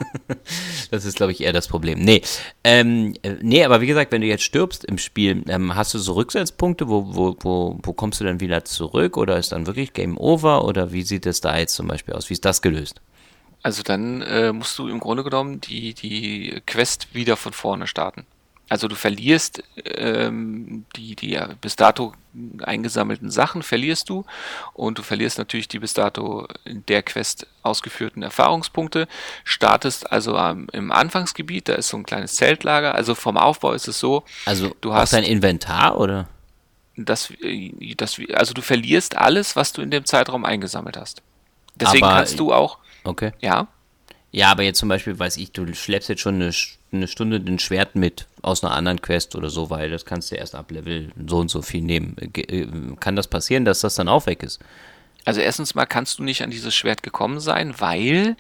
[0.92, 2.00] das ist, glaube ich, eher das Problem.
[2.00, 2.22] Nee,
[2.64, 6.00] ähm, äh, nee, aber wie gesagt, wenn du jetzt stirbst im Spiel, ähm, hast du
[6.00, 9.94] so Rücksetzpunkte, wo, wo, wo, wo kommst du dann wieder zurück oder ist dann wirklich
[9.94, 12.30] Game Over oder wie sieht es da jetzt zum Beispiel aus?
[12.30, 13.02] Wie ist das gelöst?
[13.62, 18.26] Also dann äh, musst du im Grunde genommen die, die Quest wieder von vorne starten.
[18.70, 22.14] Also du verlierst ähm, die, die bis dato
[22.64, 24.26] eingesammelten Sachen, verlierst du
[24.74, 29.08] und du verlierst natürlich die bis dato in der Quest ausgeführten Erfahrungspunkte,
[29.44, 33.88] startest also ähm, im Anfangsgebiet, da ist so ein kleines Zeltlager, also vom Aufbau ist
[33.88, 36.28] es so, also du hast dein Inventar oder?
[36.96, 41.22] Das, äh, das, also du verlierst alles, was du in dem Zeitraum eingesammelt hast.
[41.76, 42.78] Deswegen Aber, kannst du auch.
[43.04, 43.34] Okay.
[43.42, 43.68] Ja.
[44.36, 46.52] Ja, aber jetzt zum Beispiel, weiß ich, du schleppst jetzt schon eine,
[46.92, 50.36] eine Stunde ein Schwert mit aus einer anderen Quest oder so, weil das kannst du
[50.36, 52.18] erst ab Level so und so viel nehmen.
[52.18, 52.66] Äh,
[53.00, 54.60] kann das passieren, dass das dann auch weg ist?
[55.24, 58.36] Also erstens mal kannst du nicht an dieses Schwert gekommen sein, weil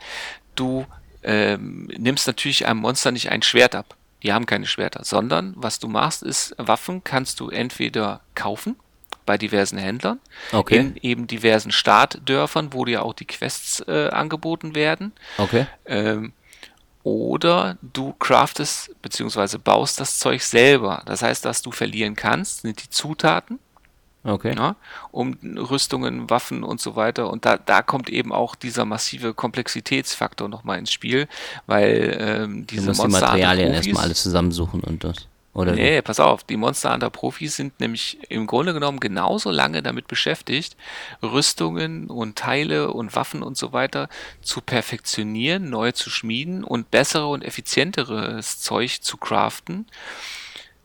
[0.55, 0.87] du
[1.21, 3.95] ähm, nimmst natürlich einem Monster nicht ein Schwert ab.
[4.23, 8.77] Die haben keine Schwerter, sondern was du machst, ist Waffen kannst du entweder kaufen
[9.25, 10.19] bei diversen Händlern,
[10.51, 10.77] okay.
[10.77, 15.13] in eben diversen Startdörfern, wo dir auch die Quests äh, angeboten werden.
[15.37, 15.67] Okay.
[15.85, 16.33] Ähm,
[17.03, 19.57] oder du craftest bzw.
[19.57, 21.03] baust das Zeug selber.
[21.05, 23.59] Das heißt, dass du verlieren kannst, sind die Zutaten.
[24.25, 24.55] Okay.
[24.55, 24.77] Ja,
[25.11, 27.29] um Rüstungen, Waffen und so weiter.
[27.29, 31.27] Und da, da kommt eben auch dieser massive Komplexitätsfaktor nochmal ins Spiel,
[31.67, 35.27] weil ähm, diese du musst Monster die Materialien erstmal alles zusammensuchen und das.
[35.53, 36.01] Oder nee, wie?
[36.01, 40.75] pass auf, die Monster Hunter Profis sind nämlich im Grunde genommen genauso lange damit beschäftigt,
[41.21, 44.09] Rüstungen und Teile und Waffen und so weiter
[44.41, 49.85] zu perfektionieren, neu zu schmieden und bessere und effizienteres Zeug zu craften.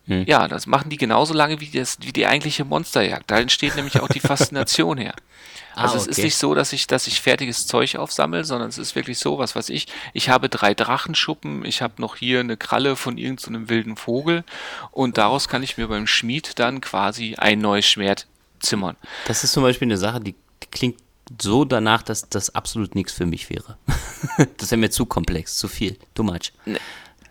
[0.09, 0.25] Hm.
[0.27, 3.29] Ja, das machen die genauso lange wie, das, wie die eigentliche Monsterjagd.
[3.29, 5.13] Da entsteht nämlich auch die Faszination her.
[5.75, 6.11] Ah, also es okay.
[6.11, 9.37] ist nicht so, dass ich, dass ich fertiges Zeug aufsammle, sondern es ist wirklich so,
[9.37, 9.85] was weiß ich.
[10.13, 14.43] Ich habe drei Drachenschuppen, ich habe noch hier eine Kralle von irgendeinem so wilden Vogel
[14.89, 18.25] und daraus kann ich mir beim Schmied dann quasi ein neues Schwert
[18.59, 18.95] zimmern.
[19.27, 20.99] Das ist zum Beispiel eine Sache, die, die klingt
[21.39, 23.77] so danach, dass das absolut nichts für mich wäre.
[24.57, 26.51] das wäre mir zu komplex, zu viel, too much.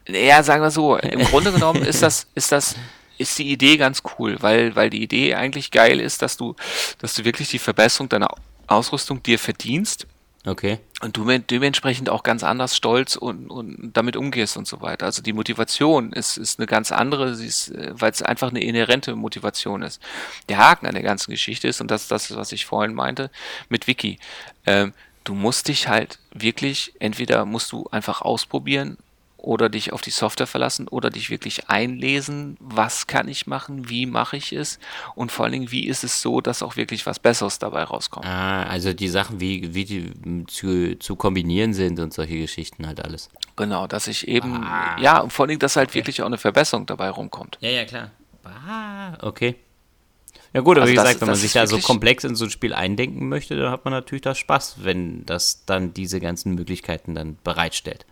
[0.09, 2.76] Ja, sagen wir so, im Grunde genommen ist das, ist das
[3.18, 6.54] ist die Idee ganz cool, weil, weil die Idee eigentlich geil ist, dass du,
[6.98, 8.28] dass du wirklich die Verbesserung deiner
[8.68, 10.06] Ausrüstung dir verdienst
[10.48, 10.78] Okay.
[11.02, 15.06] Und du dementsprechend auch ganz anders stolz und, und damit umgehst und so weiter.
[15.06, 19.82] Also die Motivation ist, ist eine ganz andere, äh, weil es einfach eine inhärente Motivation
[19.82, 20.00] ist.
[20.48, 23.30] Der Haken an der ganzen Geschichte ist, und das ist das, was ich vorhin meinte,
[23.68, 24.18] mit Wiki.
[24.64, 24.94] Ähm,
[25.24, 28.96] du musst dich halt wirklich, entweder musst du einfach ausprobieren
[29.39, 34.05] oder dich auf die Software verlassen oder dich wirklich einlesen, was kann ich machen, wie
[34.05, 34.78] mache ich es
[35.14, 38.26] und vor allen Dingen, wie ist es so, dass auch wirklich was Besseres dabei rauskommt.
[38.26, 43.03] Ah, also die Sachen, wie, wie die zu, zu kombinieren sind und solche Geschichten halt
[43.03, 43.30] alles.
[43.57, 44.97] Genau, dass ich eben, ah.
[45.01, 47.59] ja, und vor allen Dingen, dass halt wirklich auch eine Verbesserung dabei rumkommt.
[47.61, 48.11] Ja, ja, klar.
[48.45, 49.57] Ah, okay.
[50.55, 52.51] Ja gut, aber also wie gesagt, wenn man sich da so komplex in so ein
[52.51, 57.14] Spiel eindenken möchte, dann hat man natürlich da Spaß, wenn das dann diese ganzen Möglichkeiten
[57.14, 58.07] dann bereitstellt.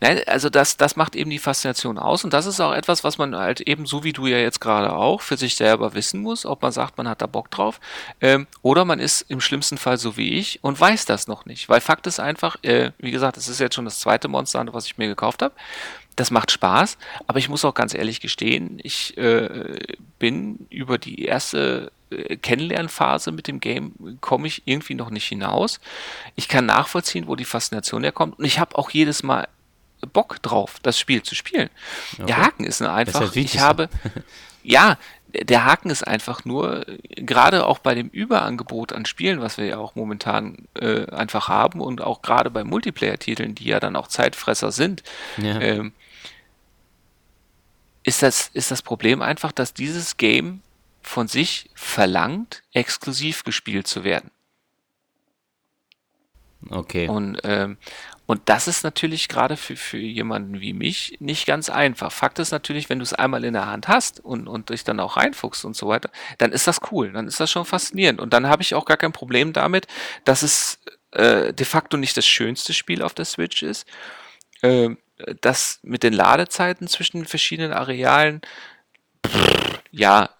[0.00, 3.18] Nein, also das, das macht eben die Faszination aus und das ist auch etwas, was
[3.18, 6.46] man halt eben, so wie du ja jetzt gerade auch, für sich selber wissen muss,
[6.46, 7.80] ob man sagt, man hat da Bock drauf
[8.20, 11.68] ähm, oder man ist im schlimmsten Fall so wie ich und weiß das noch nicht.
[11.68, 14.86] Weil Fakt ist einfach, äh, wie gesagt, es ist jetzt schon das zweite Monster, was
[14.86, 15.54] ich mir gekauft habe.
[16.16, 16.98] Das macht Spaß,
[17.28, 19.78] aber ich muss auch ganz ehrlich gestehen, ich äh,
[20.18, 25.78] bin über die erste äh, Kennenlernphase mit dem Game komme ich irgendwie noch nicht hinaus.
[26.34, 29.46] Ich kann nachvollziehen, wo die Faszination herkommt und ich habe auch jedes Mal
[30.12, 31.70] Bock drauf, das Spiel zu spielen.
[32.14, 32.26] Okay.
[32.26, 33.88] Der Haken ist nur einfach, ich habe,
[34.62, 34.96] ja,
[35.32, 36.86] der Haken ist einfach nur,
[37.16, 41.80] gerade auch bei dem Überangebot an Spielen, was wir ja auch momentan äh, einfach haben
[41.80, 45.02] und auch gerade bei Multiplayer-Titeln, die ja dann auch Zeitfresser sind,
[45.36, 45.60] ja.
[45.60, 45.92] ähm,
[48.04, 50.62] ist, das, ist das Problem einfach, dass dieses Game
[51.02, 54.30] von sich verlangt, exklusiv gespielt zu werden.
[56.70, 57.08] Okay.
[57.08, 57.78] Und, ähm,
[58.26, 62.12] und das ist natürlich gerade für, für jemanden wie mich nicht ganz einfach.
[62.12, 65.00] Fakt ist natürlich, wenn du es einmal in der Hand hast und, und dich dann
[65.00, 68.20] auch reinfuchst und so weiter, dann ist das cool, dann ist das schon faszinierend.
[68.20, 69.86] Und dann habe ich auch gar kein Problem damit,
[70.24, 70.80] dass es
[71.12, 73.86] äh, de facto nicht das schönste Spiel auf der Switch ist.
[74.62, 74.90] Äh,
[75.40, 78.40] das mit den Ladezeiten zwischen verschiedenen Arealen,
[79.26, 79.57] pff,
[79.90, 80.30] ja,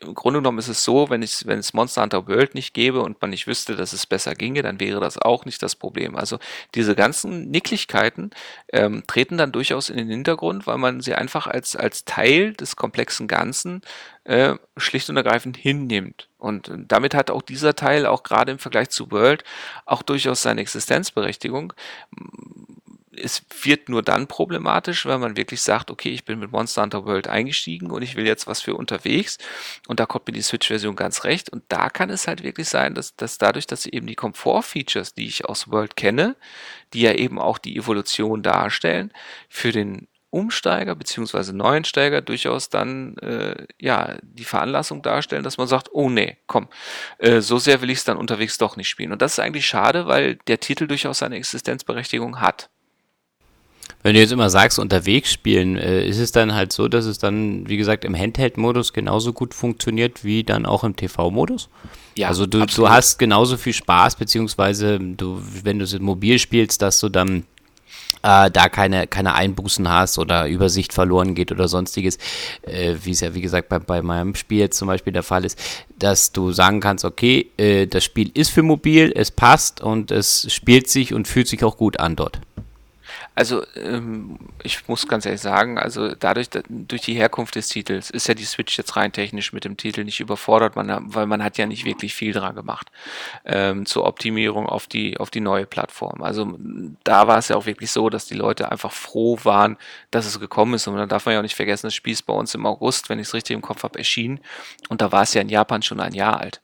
[0.00, 3.00] im Grunde genommen ist es so, wenn, ich, wenn es Monster Hunter World nicht gäbe
[3.00, 6.16] und man nicht wüsste, dass es besser ginge, dann wäre das auch nicht das Problem.
[6.16, 6.38] Also
[6.74, 8.30] diese ganzen Nicklichkeiten
[8.72, 12.76] ähm, treten dann durchaus in den Hintergrund, weil man sie einfach als, als Teil des
[12.76, 13.82] komplexen Ganzen
[14.24, 16.28] äh, schlicht und ergreifend hinnimmt.
[16.38, 19.44] Und damit hat auch dieser Teil, auch gerade im Vergleich zu World,
[19.86, 21.72] auch durchaus seine Existenzberechtigung
[23.18, 27.04] es wird nur dann problematisch, wenn man wirklich sagt, okay, ich bin mit Monster Hunter
[27.04, 29.38] World eingestiegen und ich will jetzt was für unterwegs
[29.88, 32.94] und da kommt mir die Switch-Version ganz recht und da kann es halt wirklich sein,
[32.94, 36.36] dass, dass dadurch, dass eben die Komfort-Features, die ich aus World kenne,
[36.92, 39.12] die ja eben auch die Evolution darstellen,
[39.48, 41.52] für den Umsteiger bzw.
[41.52, 46.68] Neuensteiger durchaus dann äh, ja die Veranlassung darstellen, dass man sagt, oh nee, komm,
[47.18, 49.12] äh, so sehr will ich es dann unterwegs doch nicht spielen.
[49.12, 52.68] Und das ist eigentlich schade, weil der Titel durchaus seine Existenzberechtigung hat.
[54.04, 57.16] Wenn du jetzt immer sagst, unterwegs spielen, äh, ist es dann halt so, dass es
[57.16, 61.70] dann, wie gesagt, im Handheld-Modus genauso gut funktioniert wie dann auch im TV-Modus?
[62.14, 66.82] Ja, also du, du hast genauso viel Spaß, beziehungsweise du, wenn du es mobil spielst,
[66.82, 67.44] dass du dann
[68.22, 72.18] äh, da keine, keine Einbußen hast oder Übersicht verloren geht oder sonstiges,
[72.60, 75.46] äh, wie es ja wie gesagt bei, bei meinem Spiel jetzt zum Beispiel der Fall
[75.46, 75.58] ist,
[75.98, 80.52] dass du sagen kannst, okay, äh, das Spiel ist für mobil, es passt und es
[80.52, 82.40] spielt sich und fühlt sich auch gut an dort.
[83.36, 88.28] Also ähm, ich muss ganz ehrlich sagen, also dadurch, durch die Herkunft des Titels ist
[88.28, 91.58] ja die Switch jetzt rein technisch mit dem Titel nicht überfordert, man, weil man hat
[91.58, 92.92] ja nicht wirklich viel dran gemacht
[93.44, 96.22] ähm, zur Optimierung auf die auf die neue Plattform.
[96.22, 96.56] Also
[97.02, 99.78] da war es ja auch wirklich so, dass die Leute einfach froh waren,
[100.12, 102.22] dass es gekommen ist und dann darf man ja auch nicht vergessen, das Spiel ist
[102.22, 104.38] bei uns im August, wenn ich es richtig im Kopf habe, erschienen
[104.88, 106.60] und da war es ja in Japan schon ein Jahr alt.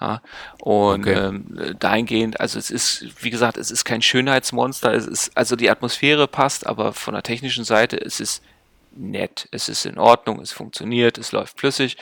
[0.00, 0.22] Ja,
[0.60, 1.12] und okay.
[1.12, 5.68] ähm, dahingehend, also es ist, wie gesagt, es ist kein Schönheitsmonster, es ist, also die
[5.68, 8.42] Atmosphäre passt, aber von der technischen Seite es ist
[8.92, 11.96] nett, es ist in Ordnung, es funktioniert, es läuft flüssig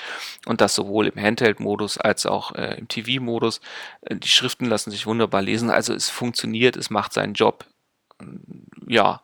[0.46, 3.60] und das sowohl im Handheld-Modus als auch äh, im TV-Modus.
[4.02, 7.64] Äh, die Schriften lassen sich wunderbar lesen, also es funktioniert, es macht seinen Job.
[8.86, 9.22] Ja,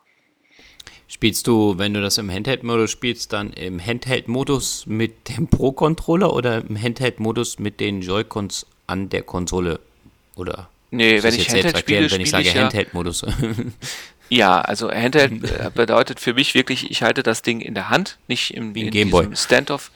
[1.07, 6.63] Spielst du, wenn du das im Handheld-Modus spielst, dann im Handheld-Modus mit dem Pro-Controller oder
[6.67, 9.79] im Handheld-Modus mit den Joy-Cons an der Konsole?
[10.35, 10.69] Oder?
[10.89, 13.25] Nee, wenn ich Handheld spiele, wenn ich sage Handheld-Modus.
[14.29, 18.17] Ja, also Handheld äh, bedeutet für mich wirklich, ich halte das Ding in der Hand,
[18.27, 19.91] nicht im, wie in Standoff.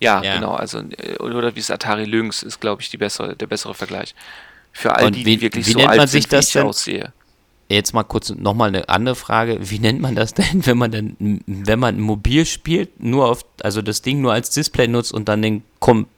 [0.00, 3.36] Ja, ja, genau, also äh, oder wie es Atari Lynx ist, glaube ich, die bessere,
[3.36, 4.14] der bessere Vergleich.
[4.72, 6.62] Für all Und die, wie, die wirklich wie so alt sind, wie ich denn?
[6.62, 7.12] aussehe
[7.68, 9.58] jetzt mal kurz nochmal eine andere Frage.
[9.60, 13.82] Wie nennt man das denn, wenn man dann, wenn man mobil spielt, nur auf, also
[13.82, 15.62] das Ding nur als Display nutzt und dann den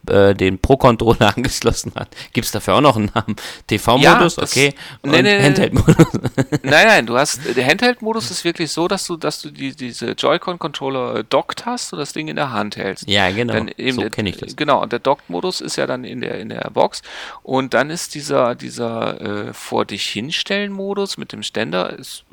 [0.09, 2.09] äh, den Pro-Controller angeschlossen hat.
[2.33, 3.37] Gibt es dafür auch noch einen Namen?
[3.67, 4.75] TV-Modus, ja, okay.
[5.03, 5.97] Und nee, nee, Handheld-Modus.
[6.63, 10.13] Nein, nein, du hast, der Handheld-Modus ist wirklich so, dass du, dass du die, diese
[10.13, 13.09] Joy-Con-Controller äh, dockt hast und das Ding in der Hand hältst.
[13.09, 13.55] Ja, genau.
[13.55, 14.57] Dann so kenne ich das.
[14.57, 17.03] Genau, und der Dockt-Modus ist ja dann in der, in der Box.
[17.43, 22.25] Und dann ist dieser, dieser äh, vor dich hinstellen Modus mit dem Ständer, ist,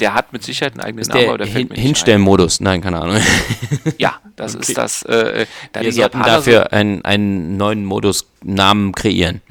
[0.00, 3.20] der hat mit Sicherheit einen eigenen Namen, aber der hin, Hinstellen-Modus, nein, keine Ahnung.
[3.98, 4.64] Ja, das okay.
[4.68, 5.02] ist das.
[5.04, 9.40] Äh, da Wir sollten dafür einen, einen neuen Modus Namen kreieren.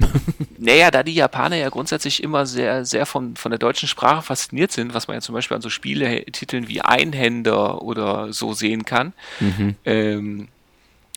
[0.58, 4.72] Naja, da die Japaner ja grundsätzlich immer sehr, sehr von, von der deutschen Sprache fasziniert
[4.72, 9.12] sind, was man ja zum Beispiel an so Spieletiteln wie Einhänder oder so sehen kann.
[9.38, 9.76] Mhm.
[9.84, 10.48] Ähm,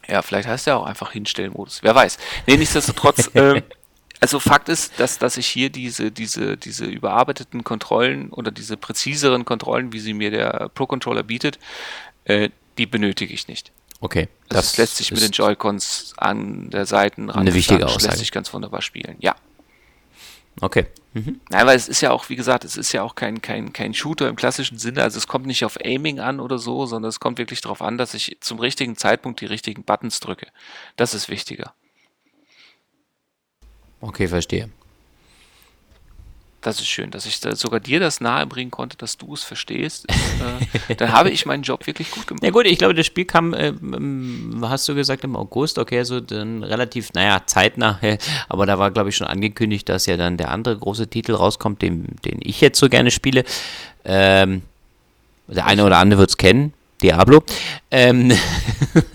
[0.07, 1.79] ja, vielleicht heißt der auch einfach Hinstellmodus.
[1.83, 2.17] Wer weiß.
[2.47, 3.61] Nee, nichtsdestotrotz, ähm,
[4.19, 9.45] also Fakt ist, dass, dass ich hier diese, diese, diese überarbeiteten Kontrollen oder diese präziseren
[9.45, 11.59] Kontrollen, wie sie mir der Pro-Controller bietet,
[12.25, 13.71] äh, die benötige ich nicht.
[14.01, 14.29] Okay.
[14.49, 17.41] Also das, lässt sich mit den Joy-Cons an der Seiten ran.
[17.41, 18.05] Eine wichtige Aussage.
[18.05, 19.17] lässt sich ganz wunderbar spielen.
[19.19, 19.35] Ja.
[20.61, 20.85] Okay.
[21.13, 21.39] Mhm.
[21.49, 23.93] Nein, weil es ist ja auch, wie gesagt, es ist ja auch kein, kein, kein
[23.93, 25.03] Shooter im klassischen Sinne.
[25.03, 27.97] Also es kommt nicht auf Aiming an oder so, sondern es kommt wirklich darauf an,
[27.97, 30.47] dass ich zum richtigen Zeitpunkt die richtigen Buttons drücke.
[30.95, 31.73] Das ist wichtiger.
[34.01, 34.69] Okay, verstehe.
[36.61, 40.07] Das ist schön, dass ich da sogar dir das nahebringen konnte, dass du es verstehst.
[40.89, 42.43] äh, dann habe ich meinen Job wirklich gut gemacht.
[42.43, 43.71] Ja gut, ich glaube, das Spiel kam, äh,
[44.63, 47.99] hast du gesagt, im August, okay, so dann relativ, naja, zeitnah,
[48.49, 51.81] aber da war, glaube ich, schon angekündigt, dass ja dann der andere große Titel rauskommt,
[51.81, 53.45] den, den ich jetzt so gerne spiele.
[54.03, 54.63] Ähm,
[55.47, 57.43] der eine oder andere wird es kennen, Diablo.
[57.91, 58.31] Ähm,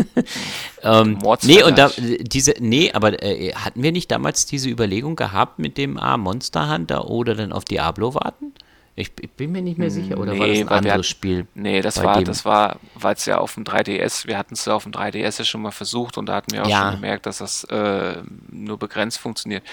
[0.83, 5.59] ähm, nee, und da, diese, nee, aber äh, hatten wir nicht damals diese Überlegung gehabt
[5.59, 8.53] mit dem ah, Monster Hunter oder dann auf Diablo warten?
[8.97, 11.47] Ich, ich bin mir nicht mehr sicher, oder nee, war das ein anderes hatten, Spiel?
[11.55, 12.27] Nee, das war, dem?
[12.27, 15.41] das war, weil es ja auf dem 3DS, wir hatten es ja auf dem 3DS
[15.41, 16.93] ja schon mal versucht und da hatten wir auch ja.
[16.93, 18.23] schon gemerkt, dass das äh,
[18.53, 19.65] nur begrenzt funktioniert.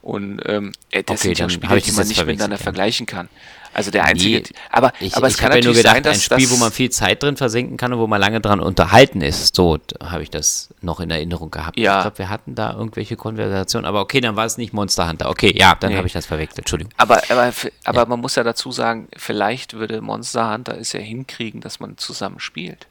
[0.00, 2.62] Und ähm, das okay, sind ja Spiele, die man nicht miteinander ja.
[2.62, 3.28] vergleichen kann.
[3.72, 4.38] Also der einzige.
[4.38, 6.56] Nee, aber, ich, aber es ich kann natürlich nur gedacht, sein, dass ein Spiel, wo
[6.56, 9.54] man viel Zeit drin versenken kann und wo man lange dran unterhalten ist.
[9.54, 11.78] So habe ich das noch in Erinnerung gehabt.
[11.78, 11.98] Ja.
[11.98, 13.86] Ich glaube, wir hatten da irgendwelche Konversationen.
[13.86, 15.30] Aber okay, dann war es nicht Monster Hunter.
[15.30, 15.96] Okay, ja, dann nee.
[15.96, 16.58] habe ich das verwechselt.
[16.60, 16.92] Entschuldigung.
[16.96, 17.52] Aber, aber,
[17.84, 18.06] aber ja.
[18.06, 22.40] man muss ja dazu sagen, vielleicht würde Monster Hunter es ja hinkriegen, dass man zusammen
[22.40, 22.88] spielt.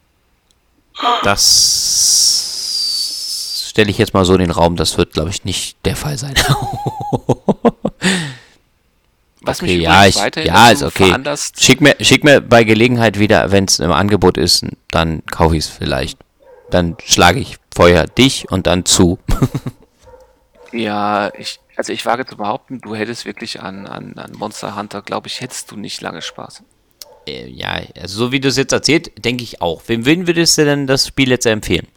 [1.24, 2.50] Das
[3.70, 4.76] stelle ich jetzt mal so in den Raum.
[4.76, 6.36] Das wird, glaube ich, nicht der Fall sein.
[9.42, 11.16] Was okay, mich ja, ich, ja, ist okay.
[11.58, 15.66] Schick mir, schick mir bei Gelegenheit wieder, wenn es im Angebot ist, dann kaufe ich
[15.66, 16.20] es vielleicht.
[16.70, 19.18] Dann schlage ich vorher dich und dann zu.
[20.74, 25.02] ja, ich, also ich wage zu behaupten, du hättest wirklich an, an, an Monster Hunter,
[25.02, 26.64] glaube ich, hättest du nicht lange Spaß.
[27.26, 29.84] Äh, ja, also so wie du es jetzt erzählt, denke ich auch.
[29.88, 31.88] Wem, wem würdest du denn das Spiel jetzt empfehlen?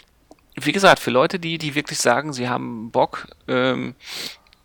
[0.54, 3.94] Wie gesagt, für Leute, die, die wirklich sagen, sie haben Bock, ähm,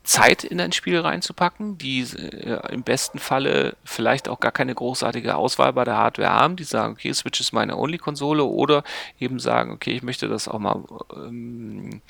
[0.07, 5.35] Zeit in ein Spiel reinzupacken, die äh, im besten Falle vielleicht auch gar keine großartige
[5.35, 8.83] Auswahl bei der Hardware haben, die sagen, okay, Switch ist meine Only-Konsole oder
[9.19, 10.81] eben sagen, okay, ich möchte das auch mal
[11.13, 12.01] ähm,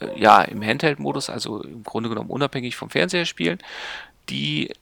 [0.00, 3.58] äh, ja, im Handheld-Modus, also im Grunde genommen unabhängig vom Fernseher spielen,
[4.30, 4.72] die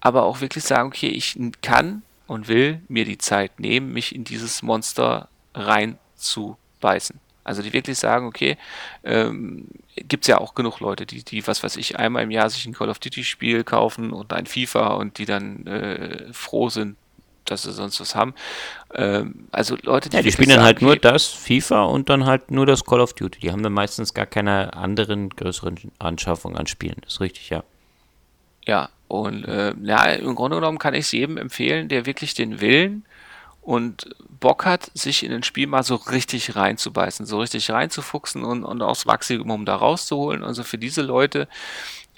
[0.00, 4.22] aber auch wirklich sagen, okay, ich kann und will mir die Zeit nehmen, mich in
[4.22, 7.18] dieses Monster reinzubeißen.
[7.44, 8.58] Also die wirklich sagen, okay,
[9.02, 9.66] ähm,
[9.96, 12.66] gibt es ja auch genug Leute, die, die, was weiß ich, einmal im Jahr sich
[12.66, 16.96] ein Call of Duty-Spiel kaufen und ein FIFA und die dann äh, froh sind,
[17.44, 18.34] dass sie sonst was haben.
[18.94, 20.16] Ähm, also Leute, die.
[20.16, 23.14] Ja, die spielen dann halt nur das FIFA und dann halt nur das Call of
[23.14, 23.40] Duty.
[23.40, 26.96] Die haben dann meistens gar keine anderen größeren Anschaffungen an Spielen.
[27.02, 27.64] Das ist richtig, ja.
[28.66, 32.60] Ja, und äh, ja, im Grunde genommen kann ich es jedem empfehlen, der wirklich den
[32.60, 33.04] Willen
[33.62, 38.64] und Bock hat, sich in ein Spiel mal so richtig reinzubeißen, so richtig reinzufuchsen und,
[38.64, 40.42] und aufs Maximum da rauszuholen.
[40.42, 41.46] Also für diese Leute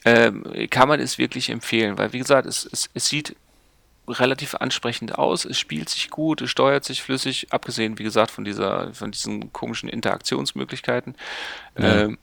[0.05, 3.37] ähm, kann man es wirklich empfehlen, weil wie gesagt, es, es, es sieht
[4.09, 8.45] relativ ansprechend aus, es spielt sich gut, es steuert sich flüssig, abgesehen, wie gesagt, von
[8.45, 11.15] dieser, von diesen komischen Interaktionsmöglichkeiten.
[11.79, 12.03] Ja.
[12.03, 12.19] Ähm,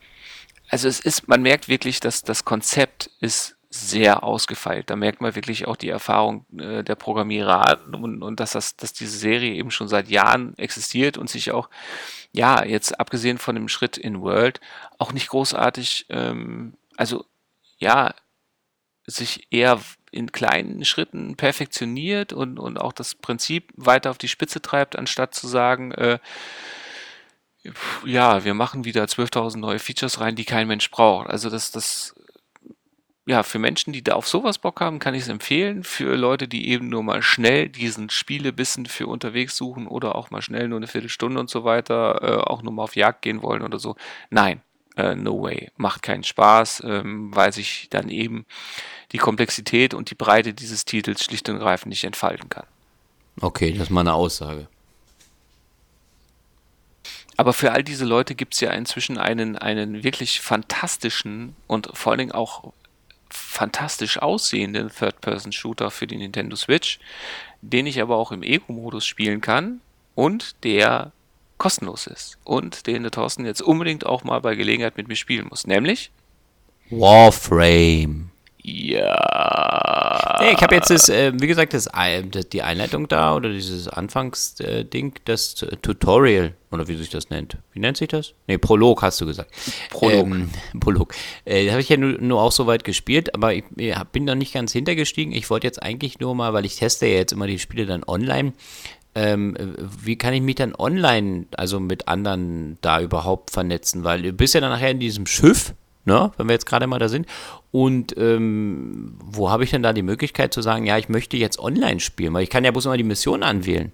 [0.69, 4.89] also es ist, man merkt wirklich, dass das Konzept ist sehr ausgefeilt.
[4.89, 8.93] Da merkt man wirklich auch die Erfahrung äh, der Programmierer und, und dass, das, dass
[8.93, 11.69] diese Serie eben schon seit Jahren existiert und sich auch,
[12.31, 14.59] ja, jetzt abgesehen von dem Schritt in World,
[14.97, 17.25] auch nicht großartig, ähm, also
[17.77, 18.15] ja,
[19.05, 19.79] sich eher
[20.11, 25.35] in kleinen Schritten perfektioniert und, und auch das Prinzip weiter auf die Spitze treibt, anstatt
[25.35, 26.17] zu sagen, äh,
[28.05, 31.29] ja, wir machen wieder 12.000 neue Features rein, die kein Mensch braucht.
[31.29, 32.15] Also das, das
[33.29, 35.83] ja, für Menschen, die da auf sowas Bock haben, kann ich es empfehlen.
[35.83, 40.41] Für Leute, die eben nur mal schnell diesen Spielebissen für unterwegs suchen oder auch mal
[40.41, 43.61] schnell nur eine Viertelstunde und so weiter, äh, auch nur mal auf Jagd gehen wollen
[43.61, 43.95] oder so.
[44.31, 44.63] Nein,
[44.97, 45.69] äh, no way.
[45.77, 48.47] Macht keinen Spaß, ähm, weil sich dann eben
[49.11, 52.65] die Komplexität und die Breite dieses Titels schlicht und ergreifend nicht entfalten kann.
[53.41, 54.67] Okay, das ist mal eine Aussage.
[57.37, 62.11] Aber für all diese Leute gibt es ja inzwischen einen, einen wirklich fantastischen und vor
[62.11, 62.73] allen Dingen auch
[63.29, 66.99] fantastisch aussehenden Third-Person-Shooter für die Nintendo Switch,
[67.61, 69.81] den ich aber auch im Ego-Modus spielen kann
[70.15, 71.11] und der
[71.57, 75.47] kostenlos ist und den der Thorsten jetzt unbedingt auch mal bei Gelegenheit mit mir spielen
[75.49, 76.11] muss, nämlich
[76.89, 78.31] Warframe.
[78.61, 80.37] Ja.
[80.41, 81.89] Nee, ich habe jetzt das, äh, wie gesagt, das,
[82.31, 87.57] das, die Einleitung da oder dieses Anfangsding, das Tutorial oder wie sich das nennt.
[87.71, 88.33] Wie nennt sich das?
[88.47, 89.51] Nee, Prolog hast du gesagt.
[89.89, 90.27] Prolog.
[90.27, 90.49] Ähm,
[90.79, 91.13] Prolog.
[91.45, 94.35] Äh, habe ich ja nur, nur, auch so weit gespielt, aber ich, ich bin noch
[94.35, 95.33] nicht ganz hintergestiegen.
[95.33, 98.03] Ich wollte jetzt eigentlich nur mal, weil ich teste ja jetzt immer die Spiele dann
[98.03, 98.53] online,
[99.15, 99.55] ähm,
[100.03, 104.03] wie kann ich mich dann online, also mit anderen da überhaupt vernetzen?
[104.03, 105.73] Weil du bist ja dann nachher in diesem Schiff,
[106.05, 107.25] ne, wenn wir jetzt gerade mal da sind.
[107.71, 111.59] Und ähm, wo habe ich denn da die Möglichkeit zu sagen, ja, ich möchte jetzt
[111.59, 112.33] online spielen?
[112.33, 113.91] Weil ich kann ja bloß immer die Mission anwählen.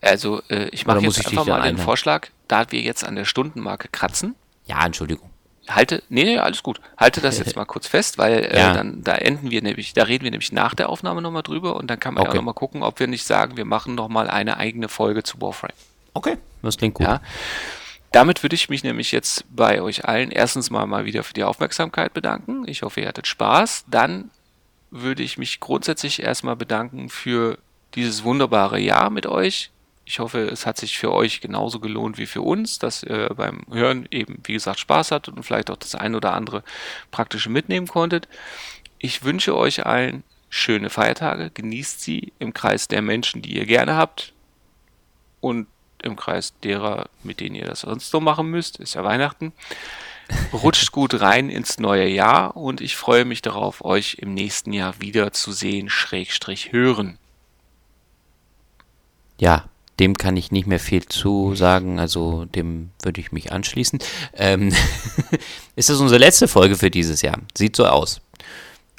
[0.00, 3.88] Also äh, ich mache jetzt einfach mal den Vorschlag, da wir jetzt an der Stundenmarke
[3.90, 4.36] kratzen.
[4.66, 5.30] Ja, Entschuldigung.
[5.68, 6.80] Halte, nee, nee, alles gut.
[6.96, 8.72] Halte das jetzt mal kurz fest, weil äh, ja.
[8.72, 11.88] dann da enden wir nämlich, da reden wir nämlich nach der Aufnahme nochmal drüber und
[11.90, 12.28] dann kann man okay.
[12.28, 15.40] ja auch nochmal gucken, ob wir nicht sagen, wir machen nochmal eine eigene Folge zu
[15.40, 15.72] Warframe.
[16.14, 17.06] Okay, das klingt gut.
[17.06, 17.20] Ja.
[18.12, 21.44] Damit würde ich mich nämlich jetzt bei euch allen erstens mal, mal wieder für die
[21.44, 22.66] Aufmerksamkeit bedanken.
[22.66, 23.84] Ich hoffe, ihr hattet Spaß.
[23.88, 24.30] Dann
[24.90, 27.58] würde ich mich grundsätzlich erstmal bedanken für
[27.94, 29.70] dieses wunderbare Jahr mit euch.
[30.06, 33.60] Ich hoffe, es hat sich für euch genauso gelohnt wie für uns, dass ihr beim
[33.70, 36.62] Hören eben, wie gesagt, Spaß hattet und vielleicht auch das ein oder andere
[37.10, 38.26] praktische mitnehmen konntet.
[38.98, 41.50] Ich wünsche euch allen schöne Feiertage.
[41.50, 44.32] Genießt sie im Kreis der Menschen, die ihr gerne habt.
[45.40, 45.66] Und
[46.02, 49.52] im Kreis derer, mit denen ihr das sonst so machen müsst, ist ja Weihnachten.
[50.52, 55.00] Rutscht gut rein ins neue Jahr und ich freue mich darauf, euch im nächsten Jahr
[55.00, 57.18] wieder zu sehen, Schrägstrich hören.
[59.38, 59.64] Ja,
[59.98, 63.98] dem kann ich nicht mehr viel zu sagen, also dem würde ich mich anschließen.
[64.34, 64.72] Ähm,
[65.76, 67.38] ist das unsere letzte Folge für dieses Jahr?
[67.56, 68.20] Sieht so aus.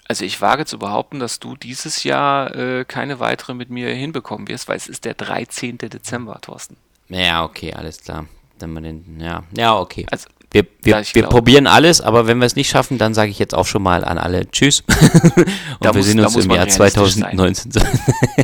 [0.08, 4.48] Also ich wage zu behaupten, dass du dieses Jahr äh, keine weitere mit mir hinbekommen
[4.48, 5.78] wirst, weil es ist der 13.
[5.78, 6.78] Dezember, Thorsten.
[7.10, 8.26] Ja, okay, alles klar.
[8.58, 10.06] Dann mal den, ja, ja, okay.
[10.12, 13.38] Also, wir, wir, wir probieren alles, aber wenn wir es nicht schaffen, dann sage ich
[13.38, 14.82] jetzt auch schon mal an alle Tschüss.
[15.36, 15.48] Und
[15.82, 17.72] da wir muss, sehen uns im Jahr 2019.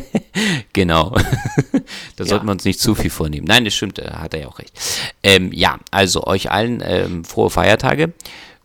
[0.72, 1.10] genau.
[2.16, 2.24] da ja.
[2.24, 3.46] sollten wir uns nicht zu viel vornehmen.
[3.48, 4.72] Nein, das stimmt, da hat er ja auch recht.
[5.24, 8.12] Ähm, ja, also euch allen ähm, frohe Feiertage,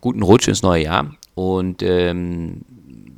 [0.02, 2.62] guten Rutsch ins neue Jahr und ähm,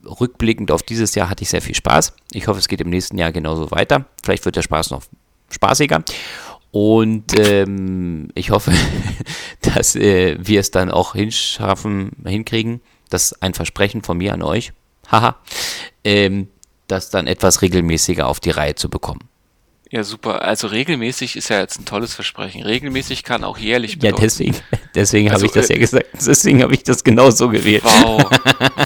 [0.06, 2.14] rückblickend auf dieses Jahr hatte ich sehr viel Spaß.
[2.32, 4.06] Ich hoffe, es geht im nächsten Jahr genauso weiter.
[4.24, 5.04] Vielleicht wird der Spaß noch
[5.50, 6.04] spaßiger.
[6.74, 8.72] Und ähm, ich hoffe,
[9.62, 12.82] dass äh, wir es dann auch hinschaffen, hinkriegen.
[13.12, 14.74] Das ist ein Versprechen von mir an euch.
[15.12, 15.38] Haha.
[16.04, 16.48] ähm,
[16.88, 19.30] das dann etwas regelmäßiger auf die Reihe zu bekommen.
[19.92, 20.42] Ja, super.
[20.42, 22.64] Also regelmäßig ist ja jetzt ein tolles Versprechen.
[22.64, 24.16] Regelmäßig kann auch jährlich bedeuten.
[24.16, 24.56] Ja, deswegen,
[24.96, 26.08] deswegen also, habe ich das ja äh, gesagt.
[26.26, 27.84] Deswegen habe ich das genau so gewählt.
[27.84, 28.24] Wow,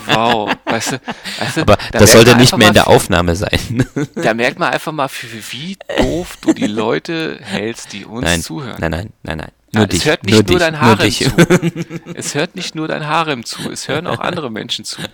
[0.07, 0.51] wow.
[0.78, 1.01] Weißt du,
[1.39, 3.49] weißt du, Aber da das sollte nicht mehr in der Aufnahme sein.
[4.15, 8.41] Da merkt man einfach mal, für wie doof du die Leute hältst, die uns nein,
[8.41, 8.78] zuhören.
[8.80, 9.51] Nein, nein, nein, nein.
[9.71, 12.01] Nur ja, dich, es hört nicht nur, nur dich, dein Harem nur zu.
[12.15, 15.01] Es hört nicht nur dein Harem zu, es hören auch andere Menschen zu.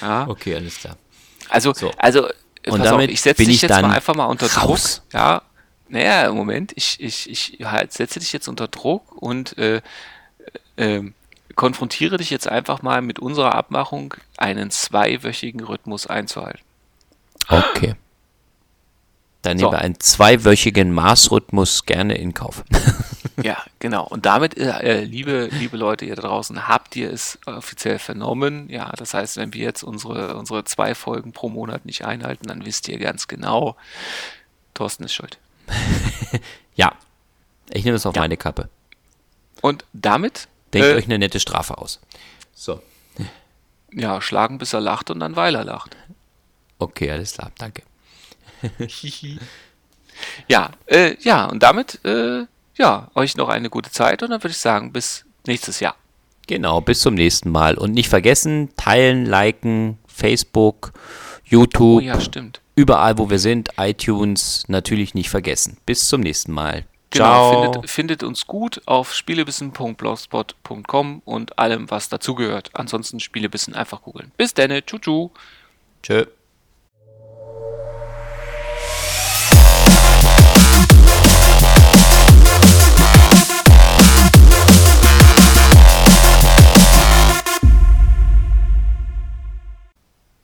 [0.00, 0.28] Ja?
[0.28, 0.96] Okay, alles klar.
[1.48, 1.90] Also, so.
[1.98, 2.28] also
[2.68, 5.02] und damit auf, ich setze dich jetzt mal einfach mal unter raus.
[5.10, 5.14] Druck.
[5.14, 5.42] Ja,
[5.88, 9.82] naja, Moment, ich, ich, ich halt setze dich jetzt unter Druck und äh,
[10.76, 11.02] äh,
[11.54, 16.62] konfrontiere dich jetzt einfach mal mit unserer Abmachung, einen zweiwöchigen Rhythmus einzuhalten.
[17.48, 17.94] Okay.
[19.42, 19.66] Dann so.
[19.66, 22.64] nehmen wir einen zweiwöchigen Maßrhythmus gerne in Kauf.
[23.42, 24.06] ja, genau.
[24.06, 28.68] Und damit, äh, äh, liebe, liebe Leute hier draußen, habt ihr es offiziell vernommen.
[28.70, 32.64] Ja, das heißt, wenn wir jetzt unsere, unsere zwei Folgen pro Monat nicht einhalten, dann
[32.64, 33.76] wisst ihr ganz genau,
[34.74, 35.38] Thorsten ist schuld.
[36.76, 36.92] ja,
[37.70, 38.22] ich nehme es auf ja.
[38.22, 38.68] meine Kappe.
[39.60, 40.46] Und damit?
[40.72, 42.00] Denkt äh, euch eine nette Strafe aus.
[42.54, 42.80] So.
[43.92, 45.96] Ja, schlagen bis er lacht und dann weil er lacht.
[46.78, 47.82] Okay, alles klar, danke.
[50.48, 52.46] ja, äh, ja, und damit, äh,
[52.76, 55.96] ja, euch noch eine gute Zeit und dann würde ich sagen, bis nächstes Jahr.
[56.46, 57.78] Genau, bis zum nächsten Mal.
[57.78, 60.92] Und nicht vergessen, teilen, liken, Facebook,
[61.44, 61.98] YouTube.
[61.98, 62.60] Oh ja, stimmt.
[62.74, 65.76] Überall, wo wir sind, iTunes, natürlich nicht vergessen.
[65.86, 66.84] Bis zum nächsten Mal.
[67.12, 72.70] Genau, findet, findet, uns gut auf spielebissen.blogspot.com und allem, was dazugehört.
[72.74, 74.32] Ansonsten Spielebissen einfach googeln.
[74.36, 75.30] Bis dann, tschu tschu.
[76.02, 76.26] Tschö.